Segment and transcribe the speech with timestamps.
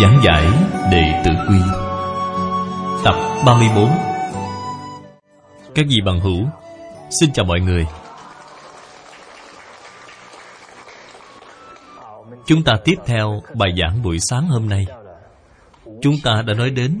[0.00, 0.46] Giảng giải
[0.90, 1.58] Đệ Tử Quy.
[3.04, 3.14] Tập
[3.46, 3.90] 34
[5.74, 6.46] Các vị bằng hữu,
[7.20, 7.86] Xin chào mọi người.
[12.46, 14.84] Chúng ta tiếp theo bài giảng buổi sáng hôm nay.
[16.02, 17.00] Chúng ta đã nói đến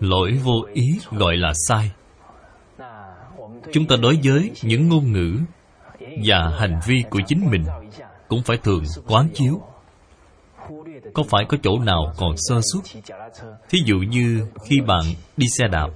[0.00, 1.90] Lỗi vô ý gọi là sai.
[3.72, 5.38] Chúng ta đối với những ngôn ngữ
[6.24, 7.64] Và hành vi của chính mình
[8.28, 9.60] Cũng phải thường quán chiếu.
[11.14, 13.02] Có phải có chỗ nào còn sơ suất?
[13.68, 15.02] Thí dụ như khi bạn
[15.36, 15.88] đi xe đạp,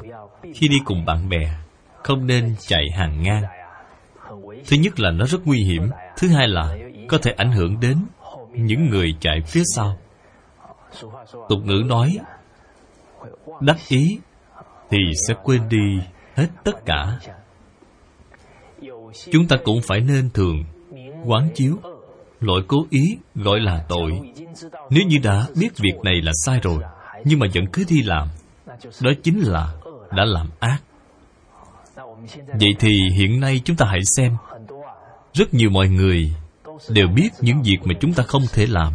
[0.55, 1.55] Khi đi cùng bạn bè,
[2.03, 3.43] Không nên chạy hàng ngang.
[4.67, 6.77] Thứ nhất là nó rất nguy hiểm, Thứ hai là
[7.09, 7.99] có thể ảnh hưởng đến
[8.53, 9.97] những người chạy phía sau.
[11.49, 12.19] Tục ngữ nói,
[13.61, 14.19] đắc ý
[14.91, 15.99] thì sẽ quên đi
[16.35, 17.19] hết tất cả.
[19.33, 20.65] Chúng ta cũng phải nên thường
[21.25, 21.77] quán chiếu
[22.41, 24.13] lỗi cố ý gọi là tội
[24.91, 26.79] nếu như đã biết việc này là sai rồi,
[27.25, 28.29] nhưng mà vẫn cứ đi làm,
[29.01, 29.75] đó chính là
[30.17, 30.79] đã làm ác.
[32.47, 34.37] Vậy thì hiện nay chúng ta hãy xem,
[35.33, 36.35] rất nhiều mọi người
[36.89, 38.93] đều biết những việc mà chúng ta không thể làm,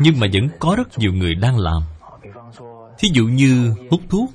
[0.00, 1.82] nhưng mà vẫn có rất nhiều người đang làm.
[2.98, 4.30] Thí dụ như hút thuốc.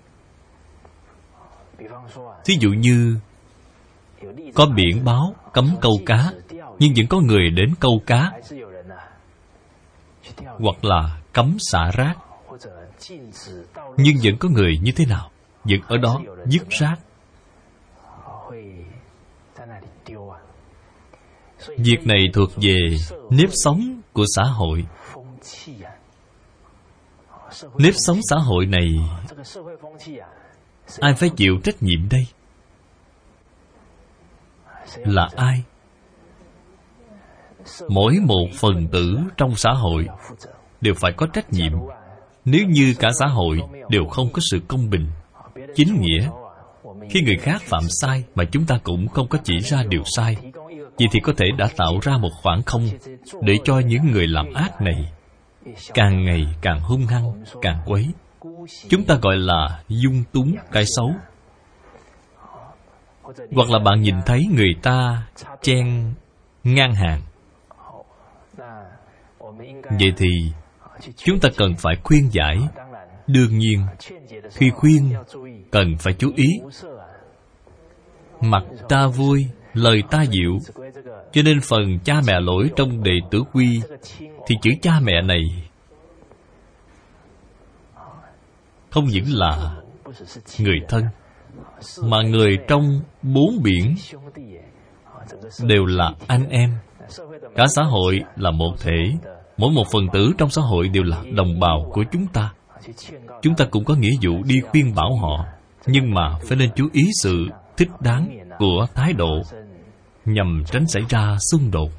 [2.45, 3.15] Thí dụ như
[4.55, 6.31] có biển báo cấm câu cá,
[6.79, 8.31] nhưng vẫn có người đến câu cá
[10.59, 12.17] hoặc là cấm xả rác.
[13.97, 15.31] Nhưng vẫn có người như thế nào
[15.63, 16.95] vẫn ở đó dứt rác?
[21.77, 22.97] Việc này thuộc về
[23.29, 24.85] nếp sống của xã hội.
[27.77, 28.87] Nếp sống xã hội này,
[30.99, 32.27] ai phải chịu trách nhiệm đây?
[34.97, 35.63] Là ai?
[37.89, 40.07] Mỗi một phần tử trong xã hội
[40.81, 41.71] đều phải có trách nhiệm.
[42.45, 45.07] Nếu như cả xã hội đều không có sự công bình,
[45.75, 46.29] chính nghĩa,
[47.09, 50.37] khi người khác phạm sai mà chúng ta cũng không có chỉ ra điều sai,
[50.97, 52.89] vậy thì có thể đã tạo ra một khoảng không
[53.41, 55.11] để cho những người làm ác này
[55.93, 58.07] càng ngày càng hung hăng, càng quấy.
[58.89, 61.11] Chúng ta gọi là dung túng cái xấu.
[63.55, 65.27] Hoặc là bạn nhìn thấy người ta
[65.61, 66.13] chen
[66.63, 67.21] ngang hàng
[69.89, 70.27] vậy thì,
[71.15, 72.57] chúng ta cần phải khuyên giải.
[73.27, 73.85] Đương nhiên,
[74.51, 75.13] khi khuyên,
[75.71, 76.47] cần phải chú ý.
[78.41, 80.57] Mặt ta vui, lời ta dịu.
[81.31, 83.81] Cho nên phần cha mẹ lỗi trong đệ tử quy
[84.47, 85.41] thì chữ cha mẹ này
[88.89, 89.75] không những là
[90.59, 91.03] người thân,
[92.03, 93.95] mà người trong bốn biển
[95.63, 96.73] đều là anh em.
[97.55, 99.13] Cả xã hội là một thể
[99.57, 102.53] mỗi một phần tử trong xã hội đều là đồng bào của chúng ta.
[103.41, 105.45] Chúng ta cũng có nghĩa vụ đi khuyên bảo họ,
[105.85, 107.47] nhưng mà phải nên chú ý sự
[107.77, 109.41] thích đáng của thái độ
[110.25, 111.89] nhằm tránh xảy ra xung đột.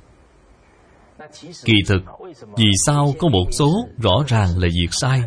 [1.65, 2.03] Kỳ thực,
[2.57, 5.23] vì sao có một số rõ ràng là việc sai,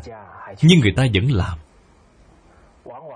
[0.61, 1.57] nhưng người ta vẫn làm?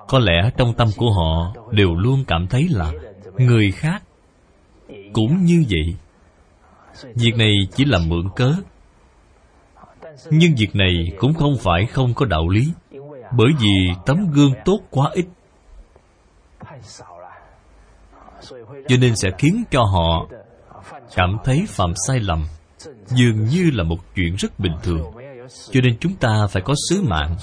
[0.07, 2.91] Có lẽ trong tâm của họ đều luôn cảm thấy là
[3.37, 4.03] người khác
[5.13, 5.95] cũng như vậy.
[7.15, 8.53] Việc này chỉ là mượn cớ
[10.29, 12.71] nhưng việc này cũng không phải không có đạo lý,
[13.37, 15.25] bởi vì tấm gương tốt quá ít.
[18.87, 20.27] Cho nên sẽ khiến cho họ
[21.15, 22.45] cảm thấy phạm sai lầm,
[23.05, 25.01] dường như là một chuyện rất bình thường.
[25.71, 27.35] Cho nên chúng ta phải có sứ mạng.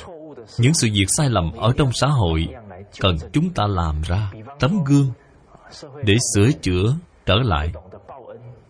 [0.58, 2.48] Những sự việc sai lầm ở trong xã hội
[3.00, 5.10] cần chúng ta làm ra tấm gương
[6.04, 6.94] để sửa chữa
[7.26, 7.72] trở lại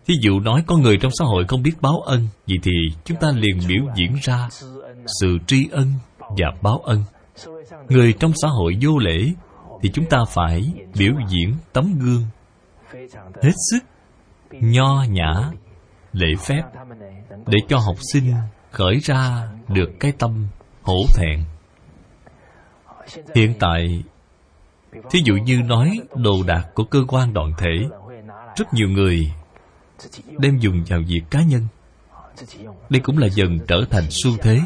[0.05, 2.71] thí dụ nói có người trong xã hội không biết báo ân, vậy thì
[3.03, 4.49] chúng ta liền biểu diễn ra
[5.21, 7.03] sự tri ân và báo ân.
[7.89, 9.31] Người trong xã hội vô lễ
[9.81, 12.23] thì chúng ta phải biểu diễn tấm gương
[13.41, 13.79] hết sức
[14.51, 15.51] nho nhã,
[16.13, 16.63] lễ phép
[17.47, 18.33] để cho học sinh
[18.71, 20.47] khởi ra được cái tâm
[20.81, 21.39] hổ thẹn.
[23.35, 24.03] Hiện tại,
[25.09, 27.87] thí dụ như nói đồ đạc của cơ quan đoàn thể,
[28.55, 29.31] rất nhiều người
[30.37, 31.67] đem dùng vào việc cá nhân.
[32.89, 34.59] Đây cũng là dần trở thành xu thế.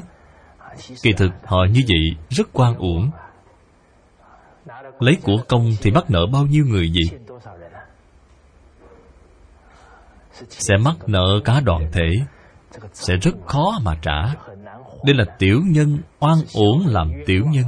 [1.02, 3.12] Kỳ thực, họ như vậy rất quan uổng.
[5.00, 7.18] Lấy của công thì mắc nợ bao nhiêu người gì
[10.50, 12.10] sẽ mắc nợ cả đoàn thể.
[12.94, 14.34] Sẽ rất khó mà trả.
[15.04, 17.66] Đây là tiểu nhân oan uổng làm tiểu nhân.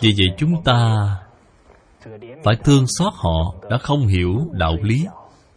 [0.00, 1.06] Vì vậy chúng ta
[2.44, 5.06] phải thương xót họ đã không hiểu đạo lý.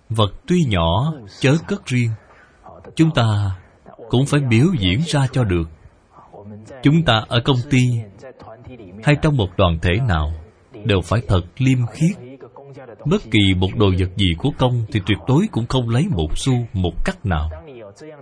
[0.10, 2.10] Vật tuy nhỏ, chớ cất riêng.
[2.96, 3.56] Chúng ta
[4.10, 5.70] cũng phải biểu diễn ra cho được.
[6.84, 7.80] Chúng ta ở công ty
[9.04, 10.34] hay trong một đoàn thể nào
[10.86, 12.18] đều phải thật liêm khiết.
[13.06, 16.38] Bất kỳ một đồ vật gì của công thì tuyệt đối cũng không lấy một
[16.38, 17.50] xu, một cắt nào.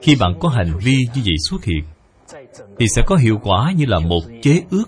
[0.02, 1.84] Khi bạn có hành vi như vậy xuất hiện,
[2.80, 4.86] thì sẽ có hiệu quả như là một chế ước.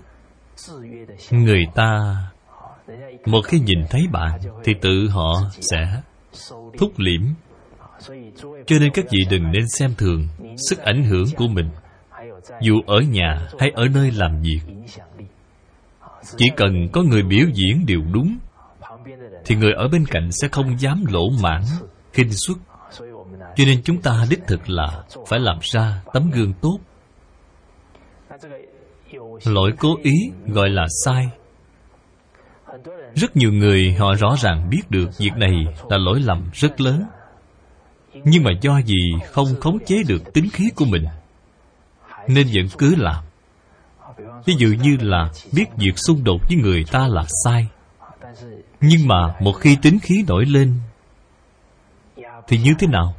[1.30, 2.16] Người ta
[3.26, 6.00] một khi nhìn thấy bạn thì tự họ sẽ
[6.78, 7.22] thúc liễm.
[8.66, 10.28] Cho nên các vị đừng nên xem thường
[10.68, 11.68] sức ảnh hưởng của mình,
[12.60, 14.60] dù ở nhà hay ở nơi làm việc.
[16.36, 18.38] Chỉ cần có người biểu diễn điều đúng,
[19.44, 21.62] thì người ở bên cạnh sẽ không dám lỗ mãn
[22.12, 22.58] khinh xuất
[23.56, 26.78] cho nên chúng ta đích thực là phải làm ra tấm gương tốt.
[29.44, 30.12] Lỗi cố ý
[30.46, 31.26] gọi là sai
[33.14, 37.04] rất nhiều người họ rõ ràng biết được việc này là lỗi lầm rất lớn.
[38.24, 41.04] Nhưng mà do gì không khống chế được tính khí của mình?
[42.28, 43.24] Nên vẫn cứ làm.
[44.44, 47.68] Ví dụ như là biết việc xung đột với người ta là sai.
[48.80, 50.74] Nhưng mà một khi tính khí nổi lên,
[52.48, 53.14] thì như thế nào?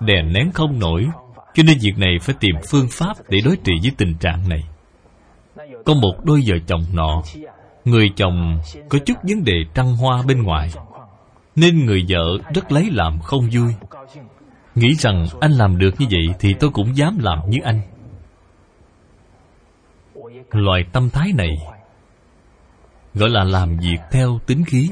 [0.00, 1.06] Đè nén không nổi,
[1.54, 4.64] cho nên việc này phải tìm phương pháp để đối trị với tình trạng này.
[5.84, 7.22] Có một đôi vợ chồng nọ
[7.86, 10.70] người chồng có chút vấn đề trăng hoa bên ngoài,
[11.56, 13.74] nên người vợ rất lấy làm không vui.
[14.74, 17.80] Nghĩ rằng anh làm được như vậy thì tôi cũng dám làm như anh.
[20.50, 21.50] Loài tâm thái này
[23.14, 24.90] gọi là làm việc theo tính khí.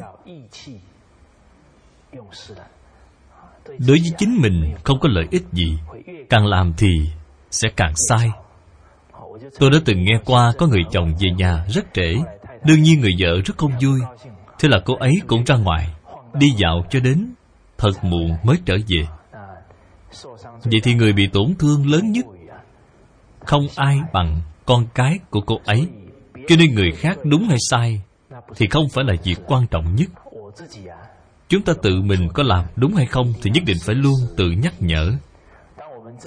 [3.67, 5.79] Đối với chính mình không có lợi ích gì,
[6.31, 6.89] càng làm thì
[7.51, 8.31] sẽ càng sai.
[9.59, 12.15] Tôi đã từng nghe qua có người chồng về nhà rất trễ
[12.65, 14.01] đương nhiên người vợ rất không vui.
[14.59, 15.95] Thế là cô ấy cũng ra ngoài,
[16.35, 17.35] đi dạo cho đến
[17.79, 19.07] thật muộn mới trở về.
[20.65, 22.25] Vậy thì người bị tổn thương lớn nhất,
[23.41, 25.89] không ai bằng con cái của cô ấy.
[26.49, 28.03] Cho nên người khác đúng hay sai
[28.57, 30.09] thì không phải là việc quan trọng nhất.
[31.49, 34.51] Chúng ta tự mình có làm đúng hay không thì nhất định phải luôn tự
[34.51, 35.13] nhắc nhở.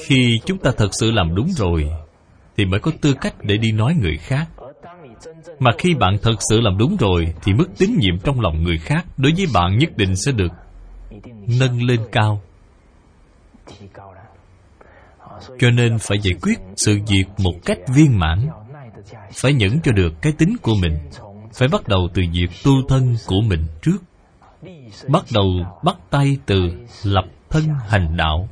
[0.07, 1.89] Khi chúng ta thật sự làm đúng rồi,
[2.57, 4.47] thì mới có tư cách để đi nói người khác
[5.59, 8.77] mà khi bạn thật sự làm đúng rồi, thì mức tín nhiệm trong lòng người
[8.77, 10.51] khác đối với bạn nhất định sẽ được
[11.59, 12.41] nâng lên cao.
[15.59, 18.47] Cho nên phải giải quyết sự việc một cách viên mãn,
[19.33, 20.97] phải nhẫn cho được cái tính của mình,
[21.53, 23.97] phải bắt đầu từ việc tu thân của mình trước,
[25.07, 25.45] bắt đầu
[25.83, 26.57] bắt tay từ
[27.03, 28.49] lập thân hành đạo.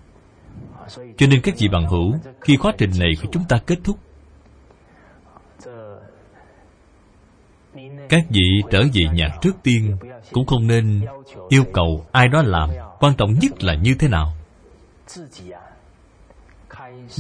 [1.18, 3.98] Cho nên các vị bằng hữu, khi quá trình này của chúng ta kết thúc
[8.10, 9.98] các vị trở về nhà trước tiên
[10.32, 11.06] cũng không nên
[11.50, 12.70] yêu cầu ai đó làm.
[13.00, 14.34] Quan trọng nhất là như thế nào?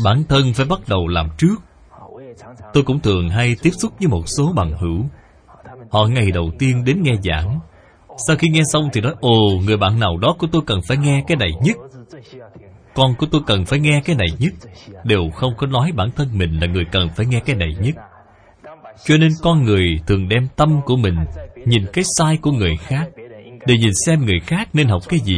[0.03, 1.55] Bản thân phải bắt đầu làm trước.
[2.73, 5.05] Tôi cũng thường hay tiếp xúc với một số bằng hữu.
[5.89, 7.59] Họ ngày đầu tiên đến nghe giảng.
[8.27, 10.97] Sau khi nghe xong thì nói, ồ, người bạn nào đó của tôi cần phải
[10.97, 11.77] nghe cái này nhất.
[12.93, 14.53] Con của tôi cần phải nghe cái này nhất.
[15.03, 17.95] Đều không có nói bản thân mình là người cần phải nghe cái này nhất
[19.03, 21.15] cho nên con người thường đem tâm của mình
[21.65, 23.09] nhìn cái sai của người khác.
[23.67, 25.37] Để nhìn xem người khác nên học cái gì.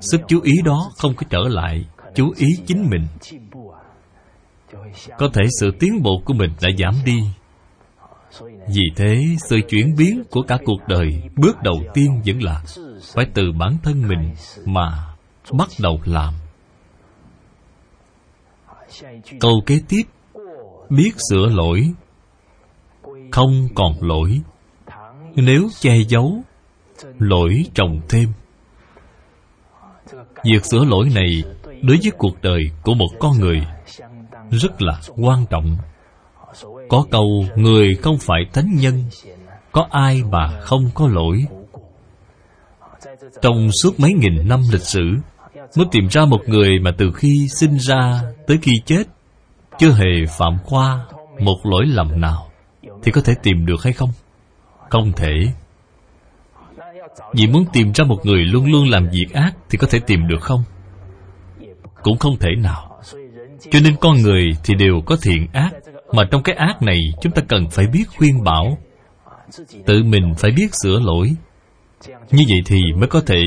[0.00, 1.84] Sức chú ý đó không có trở lại,
[2.14, 3.06] chú ý chính mình.
[5.18, 7.20] Có thể sự tiến bộ của mình đã giảm đi.
[8.68, 12.62] Vì thế, sự chuyển biến của cả cuộc đời bước đầu tiên vẫn là
[13.14, 14.34] phải từ bản thân mình
[14.64, 15.14] mà
[15.52, 16.34] bắt đầu làm.
[19.40, 20.02] Câu kế tiếp,
[20.90, 21.92] biết sửa lỗi
[23.30, 24.40] không còn lỗi.
[25.34, 26.42] Nếu che giấu,
[27.18, 28.28] lỗi trồng thêm.
[30.44, 31.42] Việc sửa lỗi này
[31.82, 33.66] đối với cuộc đời của một con người
[34.50, 35.76] rất là quan trọng.
[36.88, 39.04] Có câu, người không phải thánh nhân,
[39.72, 41.44] có ai mà không có lỗi?
[43.42, 45.16] Trong suốt mấy nghìn năm lịch sử
[45.76, 49.04] mới tìm ra một người mà từ khi sinh ra tới khi chết,
[49.78, 51.04] chưa hề phạm qua
[51.40, 52.47] một lỗi lầm nào
[53.02, 54.10] thì có thể tìm được hay không?
[54.90, 55.32] Không thể.
[57.32, 60.28] Vì muốn tìm ra một người luôn luôn làm việc ác thì có thể tìm
[60.28, 60.64] được không?
[62.02, 63.00] Cũng không thể nào.
[63.70, 65.70] Cho nên con người thì đều có thiện ác,
[66.12, 68.78] mà trong cái ác này chúng ta cần phải biết khuyên bảo.
[69.86, 71.30] Tự mình phải biết sửa lỗi.
[72.30, 73.42] Như vậy thì mới có thể.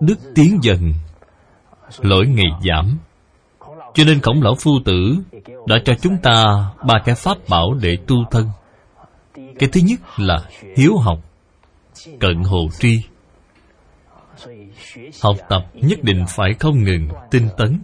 [0.00, 0.92] Đức tiến dần,
[1.98, 2.98] lỗi ngày giảm
[3.94, 5.16] cho nên khổng lão phu tử
[5.66, 8.48] đã cho chúng ta ba cái pháp bảo để tu thân.
[9.34, 10.38] Cái thứ nhất là
[10.76, 11.18] hiếu học,
[12.20, 13.02] cận hồ tri.
[15.22, 17.80] Học tập nhất định phải không ngừng, tinh tấn.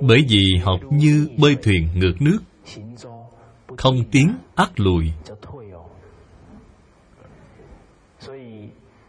[0.00, 2.38] Bởi vì học như bơi thuyền ngược nước,
[3.78, 5.12] không tiến ác lùi.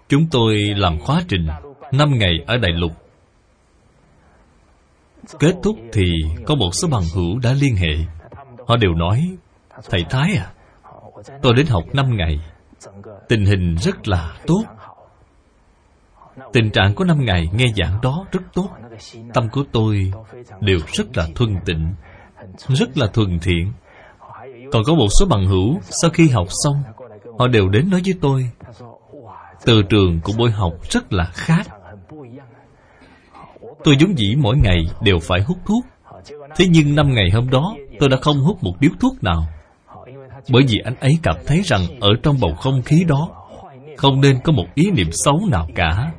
[0.10, 1.48] Chúng tôi làm khóa trình
[1.92, 2.92] năm ngày ở đại lục
[5.40, 6.04] kết thúc thì
[6.46, 7.96] có một số bằng hữu đã liên hệ.
[8.68, 9.38] Họ đều nói,
[9.90, 10.52] thầy thái à
[11.42, 12.40] tôi đến học năm ngày.
[13.28, 14.64] Tình hình rất là tốt.
[16.54, 18.70] Tình trạng của năm ngày nghe giảng đó rất tốt.
[19.34, 20.12] Tâm của tôi
[20.60, 21.94] đều rất là thuần tịnh,
[22.68, 23.72] rất là thuần thiện.
[24.72, 26.84] Còn có một số bằng hữu, sau khi học xong,
[27.40, 28.50] họ đều đến nói với tôi,
[29.66, 31.68] từ trường của buổi học rất là khác
[33.86, 35.86] tôi vốn dĩ mỗi ngày đều phải hút thuốc.
[36.56, 39.48] Thế nhưng năm ngày hôm đó, tôi đã không hút một điếu thuốc nào.
[40.50, 43.30] Bởi vì anh ấy cảm thấy rằng ở trong bầu không khí đó,
[43.98, 46.12] không nên có một ý niệm xấu nào cả.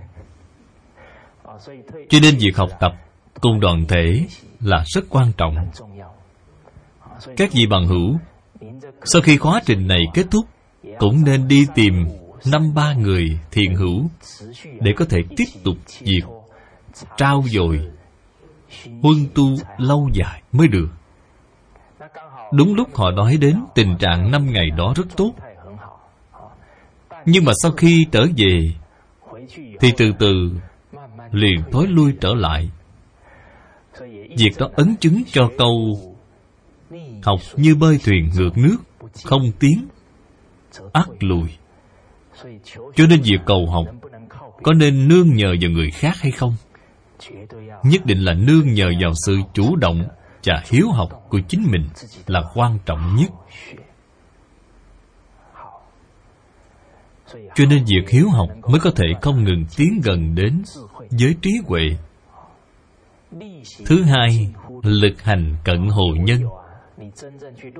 [2.08, 2.92] Cho nên việc học tập
[3.40, 4.26] cùng đoàn thể
[4.60, 5.56] là rất quan trọng.
[7.36, 8.18] Các vị bằng hữu,
[9.04, 10.44] sau khi khóa trình này kết thúc,
[10.98, 11.94] cũng nên đi tìm
[12.52, 14.10] năm ba người thiện hữu
[14.80, 16.22] để có thể tiếp tục việc
[17.16, 17.80] trao dồi,
[19.02, 19.46] huân tu
[19.78, 20.88] lâu dài mới được.
[22.52, 25.32] Đúng lúc họ nói đến tình trạng năm ngày đó rất tốt.
[27.26, 28.60] Nhưng mà sau khi trở về,
[29.80, 30.50] thì từ từ
[31.32, 32.70] liền thối lui trở lại.
[34.38, 35.98] Việc đó ấn chứng cho câu
[37.22, 38.76] học như bơi thuyền ngược nước,
[39.24, 39.88] không tiến
[40.92, 41.48] ắt lùi.
[42.74, 43.84] Cho nên việc cầu học
[44.62, 46.54] có nên nương nhờ vào người khác hay không?
[47.84, 50.08] Nhất định là nương nhờ vào sự chủ động
[50.44, 51.88] và hiếu học của chính mình
[52.26, 53.30] là quan trọng nhất.
[57.54, 60.62] Cho nên việc hiếu học mới có thể không ngừng tiến gần đến
[61.10, 61.82] với trí huệ.
[63.86, 64.52] Thứ hai,
[64.82, 66.40] lực hành cận hồ nhân.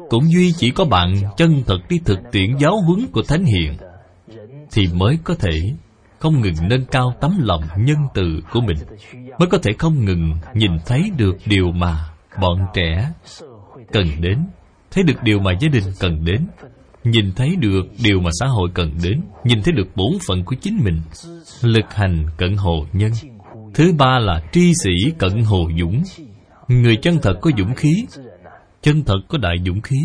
[0.08, 3.76] Cũng duy chỉ có bạn chân thật đi thực tiễn giáo huấn của thánh hiền
[4.70, 5.60] thì mới có thể
[6.18, 8.76] không ngừng nâng cao tấm lòng nhân từ của mình,
[9.38, 12.08] mới có thể không ngừng nhìn thấy được điều mà
[12.40, 13.12] bọn trẻ
[13.92, 14.38] cần đến,
[14.90, 16.46] thấy được điều mà gia đình cần đến,
[17.04, 20.56] nhìn thấy được điều mà xã hội cần đến, nhìn thấy được bổn phận của
[20.60, 21.00] chính mình.
[21.62, 23.12] Lực hành cận hồ nhân.
[23.74, 26.02] Thứ ba là tri sĩ cận hồ dũng.
[26.68, 28.06] Người chân thật có dũng khí,
[28.82, 29.96] chân thật có đại dũng khí.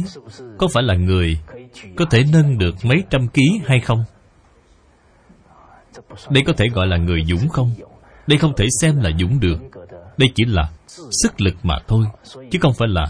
[0.58, 1.38] Có phải là người
[1.96, 4.04] có thể nâng được mấy trăm ký hay không?
[6.30, 7.72] Đây có thể gọi là người dũng không?
[8.28, 9.58] Đây không thể xem là dũng được.
[10.18, 10.70] Đây chỉ là
[11.24, 12.06] sức lực mà thôi,
[12.52, 13.06] chứ không phải là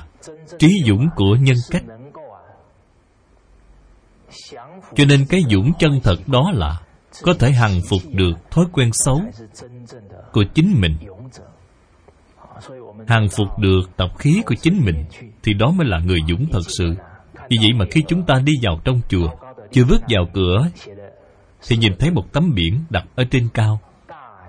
[0.59, 1.83] trí dũng của nhân cách.
[4.95, 6.79] Cho nên cái dũng chân thật đó là
[7.21, 9.21] có thể hằng phục được thói quen xấu
[10.31, 10.97] của chính mình.
[13.07, 15.05] Hằng phục được tập khí của chính mình
[15.43, 16.95] thì đó mới là người dũng thật sự.
[17.49, 19.29] Vì vậy mà khi chúng ta đi vào trong chùa,
[19.71, 20.67] chưa bước vào cửa
[21.67, 23.79] thì nhìn thấy một tấm biển đặt ở trên cao.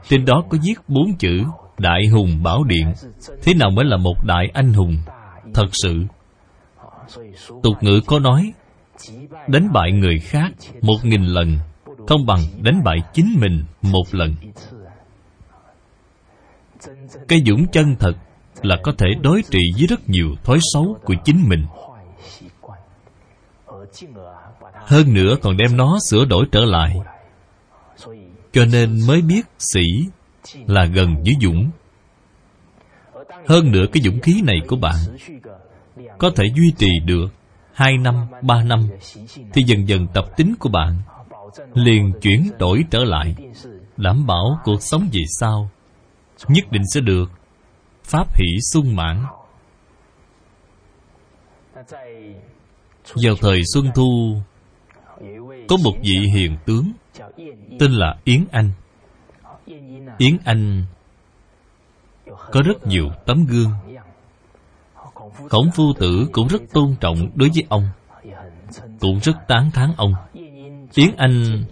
[0.09, 1.43] Trên đó có viết bốn chữ
[1.79, 2.93] đại hùng bảo điện.
[3.43, 4.97] Thế nào mới là một đại anh hùng?
[5.55, 6.05] Thật sự,
[7.63, 8.53] tục ngữ có nói,
[9.49, 10.51] đánh bại người khác
[10.83, 11.59] một nghìn lần,
[12.09, 14.35] không bằng đánh bại chính mình một lần.
[17.29, 18.13] Cái dũng chân thật
[18.63, 21.67] là có thể đối trị với rất nhiều thói xấu của chính mình
[24.87, 26.97] hơn nữa còn đem nó sửa đổi trở lại.
[28.53, 29.83] Cho nên mới biết sĩ
[30.67, 31.71] là gần với dũng.
[33.47, 34.97] Hơn nữa cái dũng khí này của bạn
[36.19, 37.27] có thể duy trì được
[37.73, 38.89] hai năm, ba năm,
[39.53, 41.03] thì dần dần tập tính của bạn
[41.75, 43.35] liền chuyển đổi trở lại,
[43.97, 45.71] đảm bảo cuộc sống về sau
[46.49, 47.31] nhất định sẽ được
[48.05, 49.25] pháp hỷ sung mãn.
[53.15, 54.37] Vào thời xuân thu
[55.73, 56.93] có một vị hiền tướng
[57.79, 58.71] tên là yến anh.
[60.19, 60.85] Yến anh
[62.27, 63.71] có rất nhiều tấm gương.
[65.49, 67.89] Khổng phu tử cũng rất tôn trọng đối với ông
[69.01, 70.15] cũng rất tán thán ông.
[70.95, 71.65] Yến anh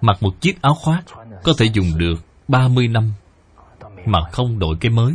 [0.00, 1.02] mặc một chiếc áo khoác
[1.42, 3.12] có thể dùng được 30 năm
[4.06, 5.12] mà không đổi cái mới.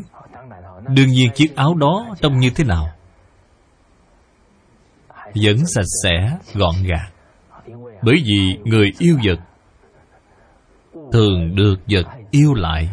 [0.88, 2.90] Đương nhiên chiếc áo đó trông như thế nào?
[5.36, 7.12] Vẫn sạch sẽ, gọn gàng.
[8.02, 9.40] Bởi vì người yêu vật
[11.12, 12.90] Thường được vật yêu lại.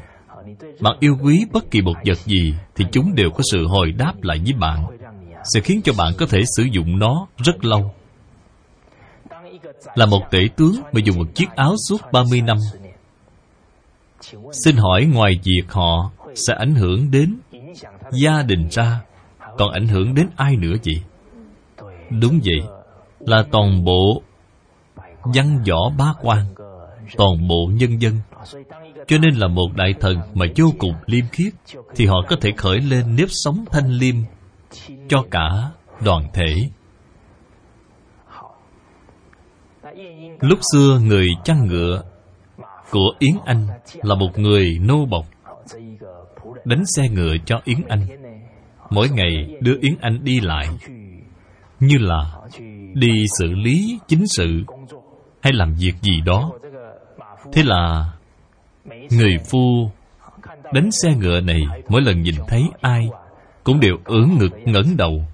[0.80, 4.12] Bạn yêu quý bất kỳ một vật gì Thì chúng đều có sự hồi đáp
[4.22, 4.86] lại với bạn,
[5.54, 7.94] Sẽ khiến cho bạn có thể sử dụng nó rất lâu.
[9.94, 12.56] Là một tể tướng mà dùng một chiếc áo suốt 30 năm.
[14.64, 17.36] Xin hỏi ngoài việc họ sẽ ảnh hưởng đến
[18.12, 19.00] gia đình ra,
[19.58, 21.02] Còn ảnh hưởng đến ai nữa vậy?
[22.10, 22.60] Đúng vậy,
[23.20, 24.22] Là toàn bộ
[25.24, 26.54] văn võ bá quan,
[27.16, 28.14] Toàn bộ nhân dân.
[29.06, 31.52] Cho nên là một đại thần mà vô cùng liêm khiết,
[31.96, 34.14] Thì họ có thể khởi lên nếp sống thanh liêm
[35.08, 35.70] Cho cả
[36.04, 36.54] đoàn thể.
[40.40, 42.02] Lúc xưa người chăn ngựa
[42.90, 43.66] của Yến Anh
[44.02, 45.26] là một người nô bộc,
[46.64, 48.06] đánh xe ngựa cho Yến Anh.
[48.90, 50.68] Mỗi ngày đưa Yến Anh đi lại,
[51.80, 52.34] như là
[52.94, 54.64] đi xử lý chính sự
[55.44, 56.50] hay làm việc gì đó.
[57.52, 58.12] Thế là
[59.10, 59.90] người phu
[60.72, 63.08] đánh xe ngựa này, mỗi lần nhìn thấy ai
[63.64, 65.24] cũng đều ưỡn ngực, ngẩng đầu.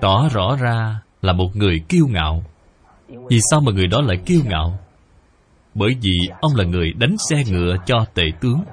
[0.00, 2.44] Tỏ rõ ra là một người kiêu ngạo.
[3.08, 4.78] Vì sao mà người đó lại kiêu ngạo?
[5.74, 8.64] Bởi vì ông là người đánh xe ngựa cho tể tướng,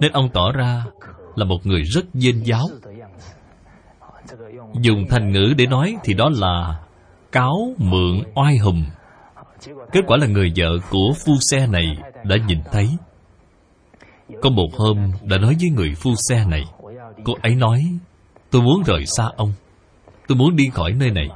[0.00, 0.84] Nên ông tỏ ra
[1.34, 2.66] là một người rất dên giáo.
[4.80, 6.80] Dùng thành ngữ để nói thì đó là
[7.32, 8.84] Cáo mượn oai hùng.
[9.92, 12.88] Kết quả là người vợ của phu xe này đã nhìn thấy.
[14.42, 16.64] Có một hôm đã nói với người phu xe này,
[17.24, 17.84] Cô ấy nói,
[18.50, 19.52] Tôi muốn rời xa ông.
[20.28, 21.28] Tôi muốn đi khỏi nơi này.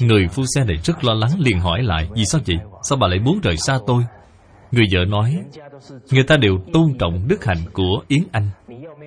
[0.00, 2.56] Người phu xe này rất lo lắng liền hỏi lại, Vì sao vậy?
[2.82, 4.02] Sao bà lại muốn rời xa tôi?
[4.72, 5.38] Người vợ nói,
[6.10, 8.50] Người ta đều tôn trọng đức hạnh của Yến Anh.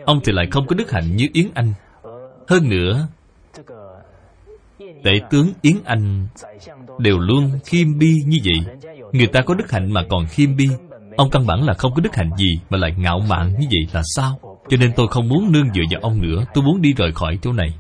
[0.06, 1.74] Ông thì lại không có đức hạnh như Yến Anh.
[2.48, 3.08] Hơn nữa,
[5.04, 6.28] Tể tướng Yến Anh
[7.00, 8.76] Đều luôn khiêm bi như vậy.
[9.12, 10.70] Người ta có đức hạnh mà còn khiêm bi.
[11.18, 13.88] Ông căn bản là không có đức hạnh gì Mà lại ngạo mạn như vậy
[13.94, 14.40] là sao?
[14.70, 16.44] Cho nên tôi không muốn nương dựa vào ông nữa.
[16.54, 17.74] Tôi muốn đi rời khỏi chỗ này.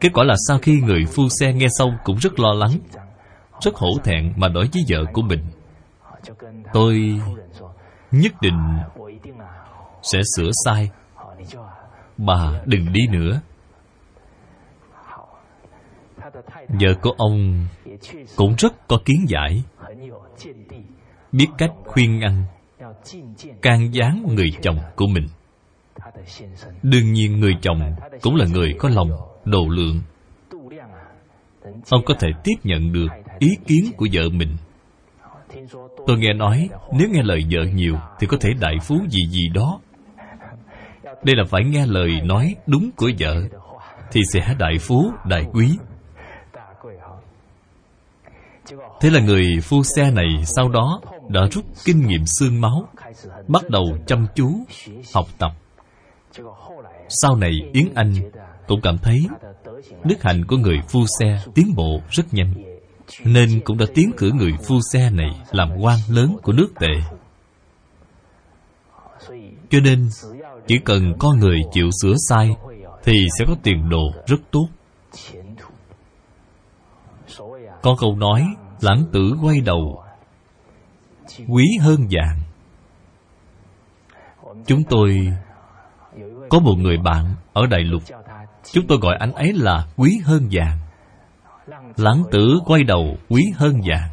[0.00, 2.70] Kết quả là sau khi người phu xe nghe xong Cũng rất lo lắng,
[3.60, 5.40] Rất hổ thẹn mà nói với vợ của mình,
[6.72, 7.20] tôi
[8.10, 8.78] nhất định
[10.02, 10.90] sẽ sửa sai.
[12.16, 13.40] Bà đừng đi nữa.
[16.68, 17.66] Vợ của ông
[18.36, 19.62] cũng rất có kiến giải.
[21.32, 22.44] Biết cách khuyên ngăn
[23.62, 25.26] can gián người chồng của mình.
[26.82, 27.80] Đương nhiên người chồng
[28.22, 29.10] cũng là người có lòng
[29.44, 30.00] độ lượng.
[31.90, 34.56] Ông có thể tiếp nhận được ý kiến của vợ mình.
[36.06, 39.48] Tôi nghe nói Nếu nghe lời vợ nhiều Thì có thể đại phú gì gì
[39.54, 39.80] đó.
[41.04, 43.34] Đây là phải nghe lời nói đúng của vợ
[44.12, 45.78] Thì sẽ đại phú, đại quý.
[49.04, 52.88] Thế là người phu xe này sau đó đã rút kinh nghiệm xương máu,
[53.48, 54.50] Bắt đầu chăm chú,
[55.14, 55.52] học tập
[57.08, 58.14] Sau này Yến Anh
[58.66, 59.26] cũng cảm thấy
[60.04, 62.54] Đức hạnh của người phu xe tiến bộ rất nhanh,
[63.24, 66.94] nên cũng đã tiến cử người phu xe này làm quan lớn của nước tệ.
[69.70, 70.08] cho nên,
[70.66, 72.56] chỉ cần có người chịu sửa sai
[73.02, 74.68] thì sẽ có tiền đồ rất tốt
[77.82, 78.46] có câu nói
[78.84, 80.02] lãng tử quay đầu.
[81.48, 82.40] Quý hơn vàng.
[84.66, 85.32] Chúng tôi
[86.48, 88.02] có một người bạn ở đại lục.
[88.72, 90.78] Chúng tôi gọi anh ấy là quý hơn vàng.
[91.96, 94.10] Lãng tử quay đầu, quý hơn vàng.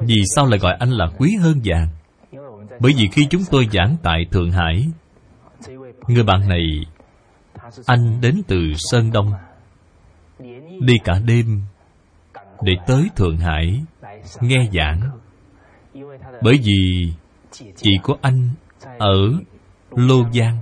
[0.00, 1.88] Vì sao lại gọi anh là quý hơn vàng?
[2.80, 4.86] Bởi vì khi chúng tôi giảng tại thượng hải,
[6.08, 6.64] người bạn này,
[7.86, 9.32] anh đến từ sơn đông.
[10.80, 11.62] Đi cả đêm
[12.62, 13.82] để tới thượng hải
[14.40, 15.00] nghe giảng.
[16.42, 17.12] Bởi vì
[17.76, 18.50] chị của anh
[18.98, 19.32] ở
[19.90, 20.58] lô giang.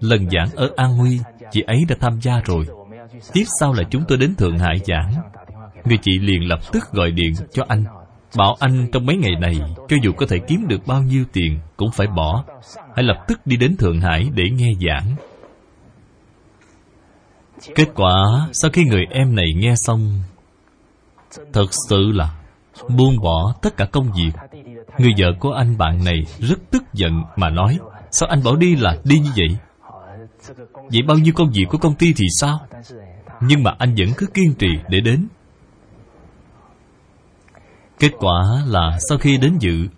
[0.00, 2.66] Lần giảng ở an huy, chị ấy đã tham gia rồi.
[3.32, 5.14] Tiếp sau là chúng tôi đến Thượng Hải giảng.
[5.84, 7.84] Người chị liền lập tức gọi điện cho anh,
[8.36, 9.58] Bảo anh trong mấy ngày này,
[9.88, 12.44] Cho dù có thể kiếm được bao nhiêu tiền Cũng phải bỏ.
[12.96, 15.16] Hãy lập tức đi đến Thượng Hải để nghe giảng.
[17.74, 20.22] Kết quả, Sau khi người em này nghe xong
[21.52, 22.34] Thật sự là
[22.88, 24.30] Buông bỏ tất cả công việc.
[24.98, 27.78] Người vợ của anh bạn này Rất tức giận mà nói,
[28.10, 29.56] Sao anh bảo đi là đi như vậy?
[30.74, 32.60] Vậy bao nhiêu công việc của công ty thì sao?
[33.40, 35.28] Nhưng mà anh vẫn cứ kiên trì để đến.
[37.98, 39.88] Kết quả là sau khi đến dự,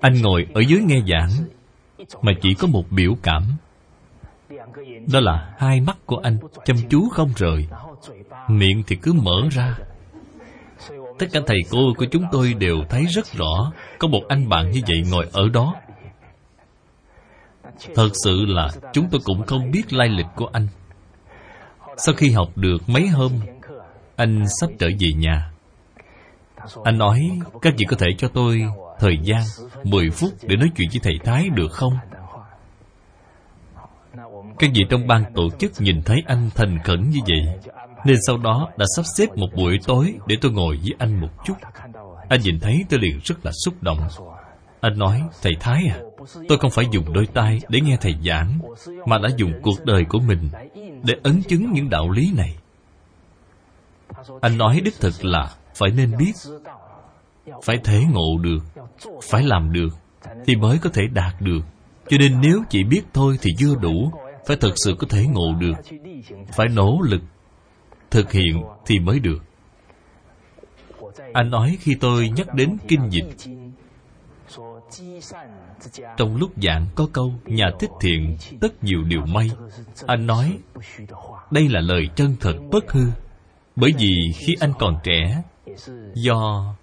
[0.00, 1.30] Anh ngồi ở dưới nghe giảng,
[2.22, 3.42] mà chỉ có một biểu cảm.
[5.12, 7.68] Đó là hai mắt của anh chăm chú không rời.
[8.48, 9.78] Miệng thì cứ mở ra
[11.18, 14.70] tất cả thầy cô của chúng tôi đều thấy rất rõ có một anh bạn
[14.70, 15.74] như vậy ngồi ở đó.
[17.94, 20.68] Thật sự là chúng tôi cũng không biết lai lịch của anh.
[21.96, 23.32] Sau khi học được mấy hôm,
[24.16, 25.50] anh sắp trở về nhà.
[26.84, 27.30] Anh nói,
[27.62, 28.62] các vị có thể cho tôi
[28.98, 29.42] thời gian
[29.84, 31.92] 10 phút để nói chuyện với thầy thái được không?
[34.58, 37.72] Các vị trong ban tổ chức nhìn thấy anh thành khẩn như vậy.
[38.04, 41.28] Nên sau đó đã sắp xếp một buổi tối Để tôi ngồi với anh một
[41.46, 41.54] chút.
[42.28, 43.98] Anh nhìn thấy tôi liền rất là xúc động.
[44.80, 45.98] Anh nói, Thầy Thái à
[46.48, 48.58] Tôi không phải dùng đôi tay để nghe thầy giảng,
[49.06, 50.48] Mà đã dùng cuộc đời của mình
[51.02, 52.56] Để ấn chứng những đạo lý này.
[54.40, 56.32] Anh nói đích thực là Phải nên biết,
[57.64, 58.64] Phải thể ngộ được,
[59.22, 59.88] Phải làm được
[60.46, 61.60] Thì mới có thể đạt được.
[62.08, 64.12] Cho nên nếu chỉ biết thôi thì chưa đủ,
[64.46, 65.72] phải thật sự có thể ngộ được,
[66.52, 67.20] phải nỗ lực
[68.10, 69.38] thực hiện thì mới được.
[71.32, 73.52] Anh nói khi tôi nhắc đến kinh dịch.
[76.16, 79.50] Trong lúc giảng có câu, nhà thích thiện, tất nhiều điều may.
[80.06, 80.58] Anh nói,
[81.50, 83.06] đây là lời chân thật bất hư,
[83.76, 85.42] bởi vì khi anh còn trẻ,
[86.14, 86.74] do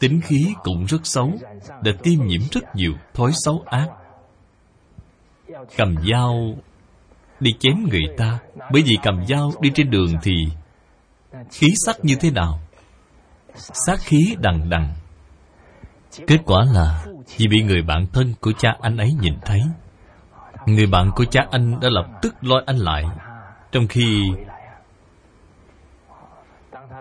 [0.00, 1.32] tính khí cũng rất xấu,
[1.82, 3.88] đã tiêm nhiễm rất nhiều thói xấu ác.
[5.76, 6.54] Cầm dao
[7.40, 8.38] đi chém người ta,
[8.72, 10.32] bởi vì cầm dao đi trên đường thì
[11.50, 12.60] khí sắc như thế nào?
[13.54, 14.94] Sát khí đằng đằng.
[16.26, 17.04] Kết quả là,
[17.36, 19.60] vì bị người bạn thân của cha anh ấy nhìn thấy,
[20.66, 23.04] người bạn của cha anh đã lập tức lôi anh lại.
[23.72, 24.22] Trong khi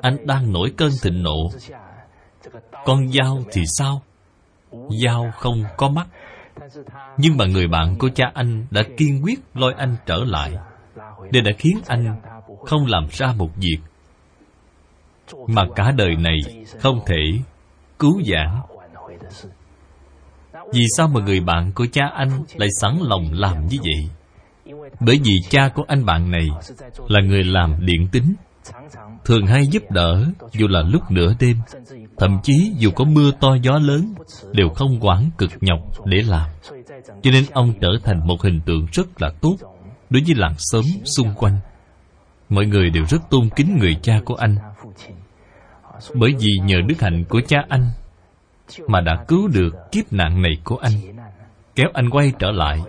[0.01, 1.51] anh đang nổi cơn thịnh nộ,
[2.85, 4.01] con dao thì sao?
[5.03, 6.07] Dao không có mắt
[7.17, 10.53] nhưng mà người bạn của cha anh đã kiên quyết lôi anh trở lại,
[11.31, 12.21] Nên đã khiến anh
[12.65, 13.77] không làm ra một việc
[15.47, 16.37] Mà cả đời này
[16.79, 17.23] không thể
[17.99, 18.61] cứu giảng
[20.73, 24.09] Vì sao mà người bạn của cha anh lại sẵn lòng làm như vậy?
[24.99, 26.47] Bởi vì cha của anh bạn này
[27.07, 28.33] là người làm điện tính,
[29.25, 31.57] Thường hay giúp đỡ dù là lúc nửa đêm
[32.17, 34.13] Thậm chí dù có mưa to gió lớn,
[34.51, 36.49] Đều không quản cực nhọc để làm.
[37.21, 39.55] Cho nên ông trở thành một hình tượng rất là tốt
[40.09, 41.59] Đối với làng xóm xung quanh.
[42.49, 44.55] Mọi người đều rất tôn kính người cha của anh.
[46.13, 47.91] Bởi vì nhờ đức hạnh của cha anh
[48.87, 50.93] Mà đã cứu được kiếp nạn này của anh,
[51.75, 52.79] Kéo anh quay trở lại.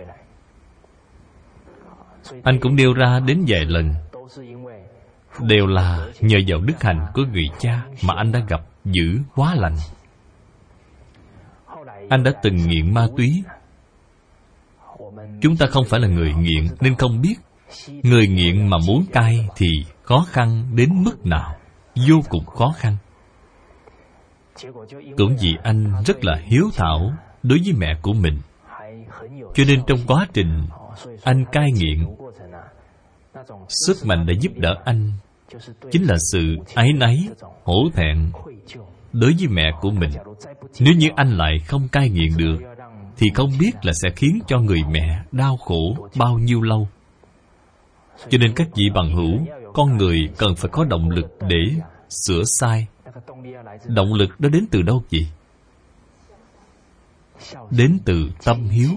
[2.43, 3.93] Anh cũng nêu ra đến vài lần,
[5.39, 9.55] Đều là nhờ vào đức hạnh của người cha Mà anh đã gặp giữ quá
[9.55, 9.75] lạnh.
[12.09, 13.43] anh đã từng nghiện ma túy.
[15.41, 17.35] Chúng ta không phải là người nghiện nên không biết.
[17.87, 19.67] Người nghiện mà muốn cai thì
[20.03, 21.55] khó khăn đến mức nào?
[22.09, 22.97] Vô cùng khó khăn.
[25.17, 28.39] Cũng vì anh rất là hiếu thảo đối với mẹ của mình.
[29.53, 30.61] Cho nên trong quá trình
[31.23, 32.05] anh cai nghiện,
[33.69, 35.11] sức mạnh đã giúp đỡ anh
[35.91, 37.27] chính là sự ái náy,
[37.63, 38.31] hổ thẹn
[39.13, 40.11] đối với mẹ của mình.
[40.79, 42.57] Nếu như anh lại không cai nghiện được,
[43.17, 46.87] thì không biết là sẽ khiến cho người mẹ đau khổ bao nhiêu lâu.
[48.29, 49.39] Cho nên các vị bằng hữu,
[49.73, 51.75] con người cần phải có động lực để
[52.09, 52.87] sửa sai.
[53.85, 55.27] Động lực đó đến từ đâu vậy?
[57.71, 58.89] Đến từ tâm hiếu,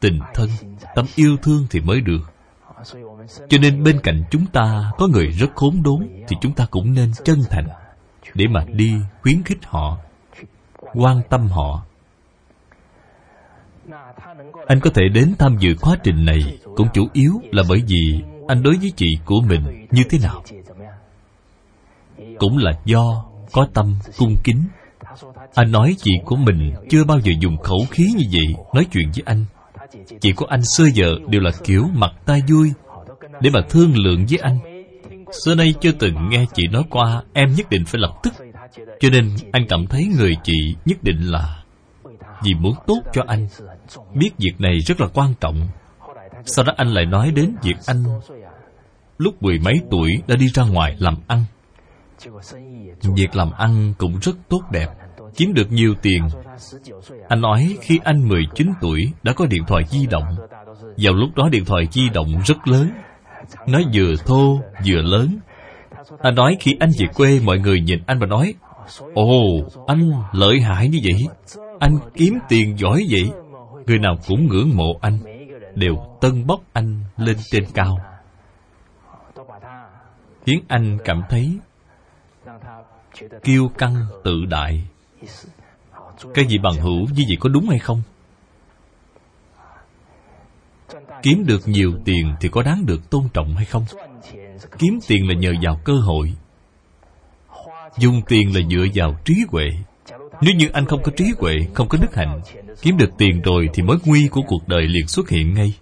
[0.00, 0.48] tình thân,
[0.94, 2.29] tâm yêu thương thì mới được
[3.48, 6.94] cho nên bên cạnh chúng ta có người rất khốn đốn thì chúng ta cũng
[6.94, 7.68] nên chân thành
[8.34, 9.98] để mà đi khuyến khích họ,
[10.94, 11.82] quan tâm họ.
[14.66, 18.22] Anh có thể đến tham dự quá trình này cũng chủ yếu là bởi vì
[18.48, 20.42] anh đối với chị của mình như thế nào.
[22.38, 24.64] Cũng là do có tâm cung kính.
[25.54, 29.10] Anh nói chị của mình chưa bao giờ dùng khẩu khí như vậy nói chuyện
[29.14, 29.44] với anh.
[30.20, 32.72] Chị của anh xưa giờ đều là kiểu mặt ta vui
[33.40, 34.58] để mà thương lượng với anh.
[35.44, 38.32] Xưa nay chưa từng nghe chị nói qua, em nhất định phải lập tức.
[39.00, 41.62] Cho nên anh cảm thấy người chị nhất định là
[42.44, 43.48] vì muốn tốt cho anh.
[44.14, 45.68] Biết việc này rất là quan trọng.
[46.44, 48.04] Sau đó anh lại nói đến việc anh
[49.20, 51.44] lúc mười mấy tuổi đã đi ra ngoài làm ăn.
[53.16, 54.88] Việc làm ăn cũng rất tốt đẹp,
[55.36, 56.22] kiếm được nhiều tiền.
[57.28, 60.36] Anh nói khi anh 19 tuổi đã có điện thoại di động.
[60.96, 62.90] Vào lúc đó điện thoại di động rất lớn
[63.66, 65.38] nó vừa thô, vừa lớn.
[66.18, 68.54] Anh nói khi anh về quê, mọi người nhìn anh và nói,
[69.14, 69.42] ồ,
[69.86, 71.28] anh lợi hại như vậy.
[71.80, 73.30] Anh kiếm tiền giỏi vậy.
[73.86, 75.18] Người nào cũng ngưỡng mộ anh,
[75.74, 77.98] đều tân bốc anh lên trên cao.
[80.46, 81.58] Khiến anh cảm thấy
[83.42, 84.84] kiêu căng tự đại.
[86.34, 88.02] Cái gì bằng hữu, như vậy có đúng hay không?
[91.22, 93.84] Kiếm được nhiều tiền thì có đáng được tôn trọng hay không?
[94.78, 96.32] Kiếm tiền là nhờ vào cơ hội.
[97.98, 99.64] Dùng tiền là dựa vào trí huệ.
[100.40, 102.40] Nếu như anh không có trí huệ, không có đức hạnh,
[102.82, 105.74] kiếm được tiền rồi thì mối nguy của cuộc đời liền xuất hiện ngay.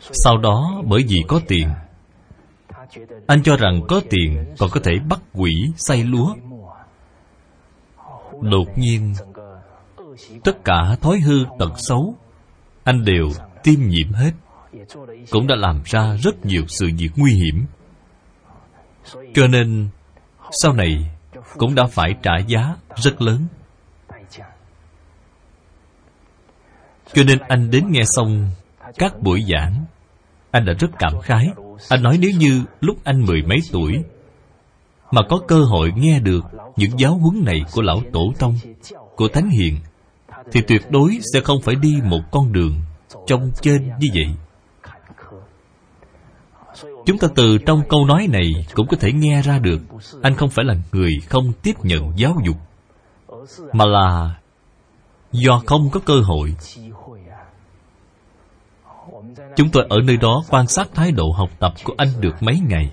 [0.00, 1.68] Sau đó, bởi vì có tiền,
[3.26, 6.34] anh cho rằng có tiền còn có thể bắt quỷ, say lúa.
[8.40, 9.14] Đột nhiên
[10.44, 12.14] tất cả thói hư tật xấu,
[12.84, 13.30] anh đều
[13.62, 14.30] tiêm nhiễm hết.
[15.30, 17.66] Cũng đã làm ra rất nhiều sự việc nguy hiểm.
[19.34, 19.88] Cho nên,
[20.62, 21.10] sau này
[21.56, 23.46] cũng đã phải trả giá rất lớn.
[27.12, 28.50] Cho nên anh đến nghe xong
[28.98, 29.84] các buổi giảng,
[30.50, 31.48] anh đã rất cảm khái.
[31.88, 34.02] Anh nói nếu như lúc anh mười mấy tuổi
[35.10, 36.44] mà có cơ hội nghe được
[36.76, 38.58] những giáo huấn này của lão tổ tông,
[39.16, 39.78] của thánh hiền
[40.52, 42.74] thì tuyệt đối sẽ không phải đi một con đường
[43.26, 44.34] trong trên như vậy.
[47.06, 49.80] Chúng ta từ trong câu nói này cũng có thể nghe ra được,
[50.22, 52.56] anh không phải là người không tiếp nhận giáo dục,
[53.72, 54.34] mà là
[55.32, 56.54] do không có cơ hội.
[59.56, 62.60] Chúng tôi ở nơi đó quan sát thái độ học tập của anh được mấy
[62.68, 62.90] ngày.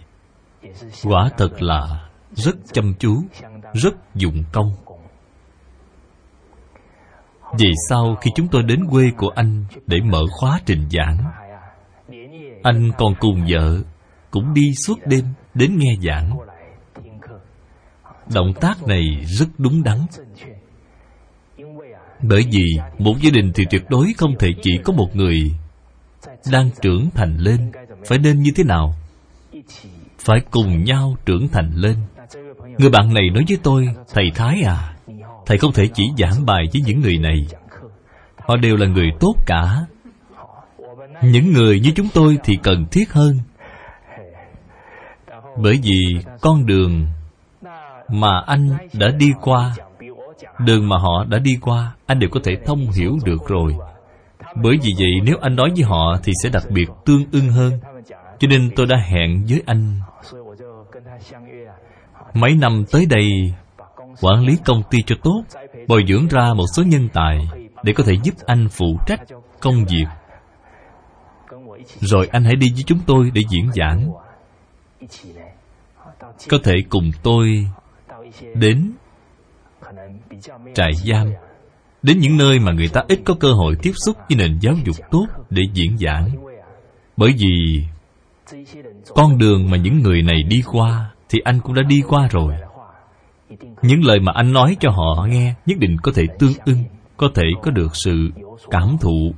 [1.03, 3.23] Quả thật là rất chăm chú,
[3.73, 4.73] rất dụng công
[7.57, 11.17] vì sau khi chúng tôi đến quê của anh để mở khóa trình giảng?
[12.63, 13.81] Anh còn cùng vợ,
[14.31, 16.37] cũng đi suốt đêm đến nghe giảng.
[18.33, 19.97] Động tác này rất đúng đắn.
[22.21, 22.65] Bởi vì
[22.99, 25.51] một gia đình thì tuyệt đối không thể chỉ có một người
[26.51, 27.71] đang trưởng thành lên.
[28.05, 28.95] Phải nên như thế nào?
[30.19, 31.95] Phải cùng nhau trưởng thành lên.
[32.77, 34.90] Người bạn này nói với tôi, thầy thái à
[35.45, 37.47] thầy không thể chỉ giảng bài với những người này.
[38.37, 39.85] Họ đều là người tốt cả.
[41.23, 43.39] Những người như chúng tôi thì cần thiết hơn.
[45.57, 45.99] Bởi vì
[46.41, 47.07] con đường
[48.09, 49.75] mà anh đã đi qua,
[50.59, 53.75] đường mà họ đã đi qua, anh đều có thể thông hiểu được rồi.
[54.55, 57.79] Bởi vì vậy, nếu anh nói với họ thì sẽ đặc biệt tương ưng hơn.
[58.39, 59.99] Cho nên tôi đã hẹn với anh.
[62.33, 63.53] Mấy năm tới đây
[64.21, 65.43] quản lý công ty cho tốt,
[65.87, 67.47] bồi dưỡng ra một số nhân tài
[67.83, 69.21] để có thể giúp anh phụ trách
[69.59, 70.05] công việc.
[71.99, 74.11] Rồi anh hãy đi với chúng tôi để diễn giảng.
[76.49, 77.67] Có thể cùng tôi
[78.55, 78.91] đến
[80.73, 81.27] trại giam,
[82.01, 84.73] đến những nơi mà người ta ít có cơ hội tiếp xúc với nền giáo
[84.85, 86.29] dục tốt để diễn giảng.
[87.17, 87.83] Bởi vì
[89.15, 92.53] con đường mà những người này đi qua thì anh cũng đã đi qua rồi
[93.81, 96.83] những lời mà anh nói cho họ nghe nhất định có thể tương ưng,
[97.17, 98.29] có thể có được sự
[98.69, 99.33] cảm thụ.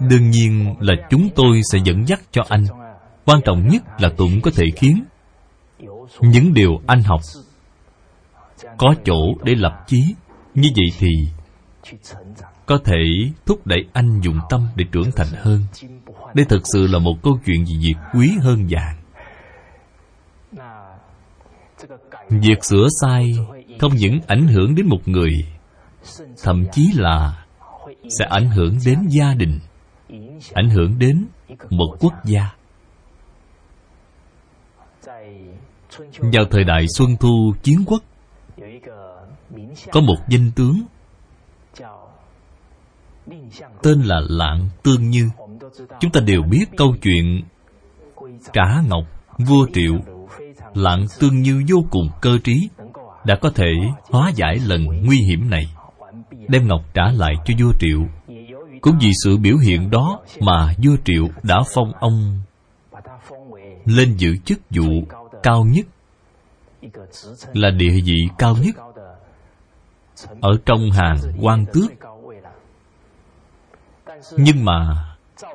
[0.00, 2.64] Đương nhiên là chúng tôi sẽ dẫn dắt cho anh.
[3.24, 5.04] Quan trọng nhất là tụng có thể khiến
[6.20, 7.20] những điều anh học
[8.78, 10.14] có chỗ để lập chí.
[10.54, 11.08] Như vậy thì
[12.66, 13.02] có thể
[13.46, 15.64] thúc đẩy anh dùng tâm để trưởng thành hơn.
[16.34, 18.97] Đây thực sự là một câu chuyện gì việc quý hơn vàng.
[22.30, 23.36] Việc sửa sai
[23.78, 25.30] không những ảnh hưởng đến một người,
[26.42, 27.44] thậm chí là
[28.18, 29.58] sẽ ảnh hưởng đến gia đình,
[30.52, 31.26] ảnh hưởng đến
[31.70, 32.54] một quốc gia.
[36.18, 38.02] Vào thời đại xuân thu chiến quốc,
[39.92, 40.82] có một danh tướng
[43.82, 45.28] tên là lạng tương như.
[46.00, 47.42] Chúng ta đều biết câu chuyện
[48.52, 49.04] trả ngọc,
[49.38, 50.17] vua triệu
[50.78, 52.68] lặng tương như vô cùng cơ trí,
[53.24, 53.72] đã có thể
[54.10, 55.74] hóa giải lần nguy hiểm này.
[56.48, 58.00] Đem ngọc trả lại cho vua triệu.
[58.80, 62.40] Cũng vì sự biểu hiện đó mà vua triệu đã phong ông
[63.84, 65.02] lên giữ chức vụ
[65.42, 65.86] cao nhất,
[67.52, 68.76] là địa vị cao nhất
[70.40, 71.90] ở trong hàng quan tước.
[74.36, 75.04] Nhưng mà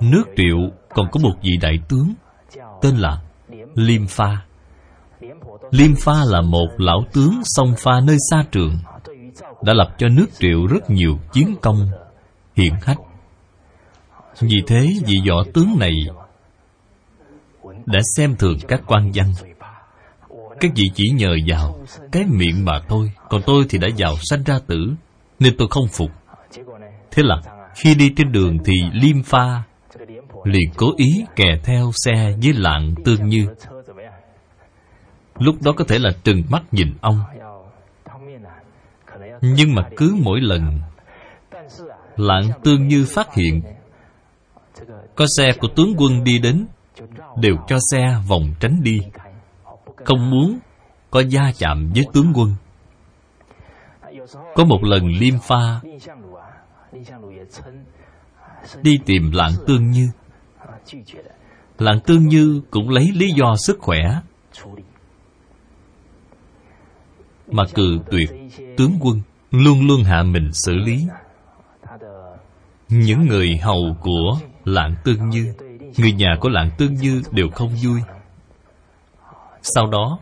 [0.01, 0.57] nước triệu
[0.89, 2.13] còn có một vị đại tướng
[2.81, 3.21] tên là
[3.75, 4.37] liêm pha
[5.71, 8.77] liêm pha là một lão tướng song pha nơi xa trường,
[9.63, 11.89] đã lập cho nước triệu rất nhiều chiến công,
[12.55, 12.97] hiển hách.
[14.39, 15.93] Vì thế, vị võ tướng này
[17.85, 19.33] đã xem thường các quan văn.
[20.59, 21.79] Các vị chỉ nhờ vào
[22.11, 24.93] Cái miệng mà thôi, Còn tôi thì đã vào sanh ra tử,
[25.39, 26.11] Nên tôi không phục.
[27.11, 27.41] Thế là,
[27.75, 29.63] khi đi trên đường thì Liêm Pha
[30.43, 33.47] liền cố ý kè theo xe với lạng tương như
[35.39, 37.19] lúc đó có thể là trừng mắt nhìn ông.
[39.41, 40.79] Nhưng mà cứ mỗi lần
[42.17, 43.61] lạng tương như phát hiện
[45.15, 46.65] có xe của tướng quân đi đến,
[47.37, 48.99] đều cho xe vòng tránh đi,
[50.05, 50.59] không muốn
[51.11, 52.55] có gia chạm với tướng quân.
[54.55, 55.81] Có một lần liêm pha
[58.81, 60.09] đi tìm lạng tương như.
[61.77, 63.99] Lạng tương như cũng lấy lý do sức khỏe.
[67.51, 68.29] Mà cự tuyệt,
[68.77, 71.07] tướng quân luôn luôn hạ mình xử lý.
[72.89, 75.53] Những người hầu của lạng tương như,
[75.97, 78.01] người nhà của lạng tương như đều không vui.
[79.61, 80.19] Sau đó,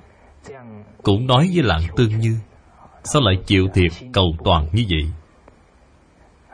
[1.04, 2.38] cũng nói với lạng tương như,
[3.04, 5.12] sao lại chịu thiệt cầu toàn như vậy?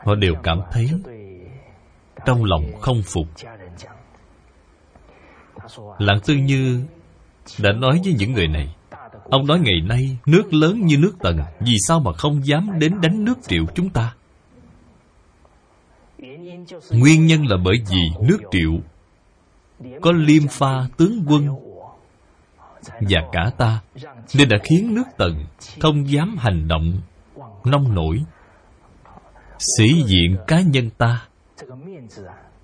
[0.04, 0.90] Họ đều cảm thấy
[2.26, 3.26] trong lòng không phục.
[5.98, 6.84] Lạng tương như
[7.58, 8.74] đã nói với những người này
[9.30, 13.00] ông nói ngày nay nước lớn như nước tần, vì sao mà không dám đến
[13.00, 14.14] đánh nước triệu chúng ta?
[16.90, 18.72] Nguyên nhân là bởi vì nước triệu
[20.00, 21.48] có liêm pha tướng quân
[23.00, 23.80] và cả ta,
[24.34, 25.44] nên đã khiến nước tần
[25.80, 27.00] không dám hành động,
[27.64, 28.24] nông nổi.
[29.58, 31.22] Sĩ diện cá nhân ta,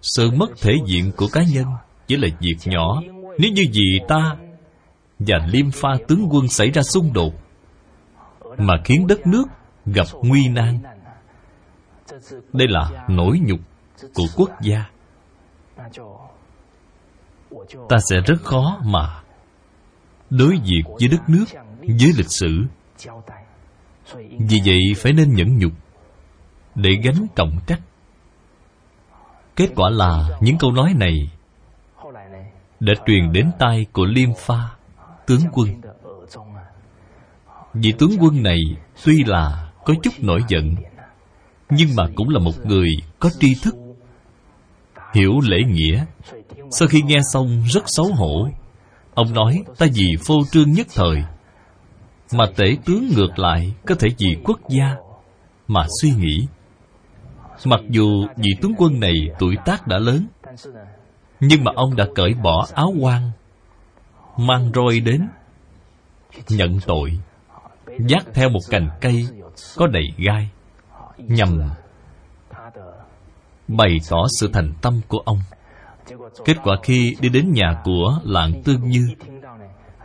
[0.00, 1.66] sự mất thể diện của cá nhân
[2.06, 3.02] chỉ là việc nhỏ.
[3.38, 4.36] Nếu như vì ta
[5.26, 7.32] và liêm pha tướng quân xảy ra xung đột
[8.58, 9.44] mà khiến đất nước
[9.86, 10.78] gặp nguy nan.
[12.52, 13.60] Đây là nỗi nhục
[14.14, 14.84] của quốc gia.
[17.88, 19.22] Ta sẽ rất khó mà
[20.30, 21.44] đối diện với đất nước
[21.78, 22.64] với lịch sử.
[24.48, 25.72] Vì vậy phải nên nhẫn nhục
[26.74, 27.80] để gánh trọng trách.
[29.56, 31.30] Kết quả là những câu nói này
[32.80, 34.70] đã truyền đến tai của liêm pha
[35.26, 35.68] tướng quân.
[37.74, 38.58] Vị tướng quân này
[39.04, 40.74] tuy là có chút nổi giận,
[41.70, 43.74] nhưng mà cũng là một người có tri thức,
[45.14, 46.04] hiểu lễ nghĩa.
[46.70, 48.48] Sau khi nghe xong rất xấu hổ,
[49.14, 51.22] ông nói, ta vì phô trương nhất thời,
[52.32, 54.96] mà tể tướng ngược lại có thể vì quốc gia
[55.68, 56.46] mà suy nghĩ.
[57.64, 60.26] Mặc dù vị tướng quân này tuổi tác đã lớn,
[61.40, 63.30] nhưng mà ông đã cởi bỏ áo quan
[64.36, 65.28] mang roi đến.
[66.48, 67.18] Nhận tội,
[67.98, 69.26] dắt theo một cành cây
[69.76, 70.48] có đầy gai,
[71.18, 71.70] nhằm
[73.68, 75.38] bày tỏ sự thành tâm của ông.
[76.44, 79.06] Kết quả khi đi đến nhà của lạng tương như,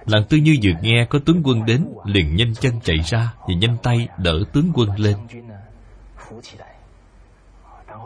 [0.05, 3.53] lạng tương như vừa nghe có tướng quân đến, liền nhanh chân chạy ra và
[3.57, 5.15] nhanh tay đỡ tướng quân lên.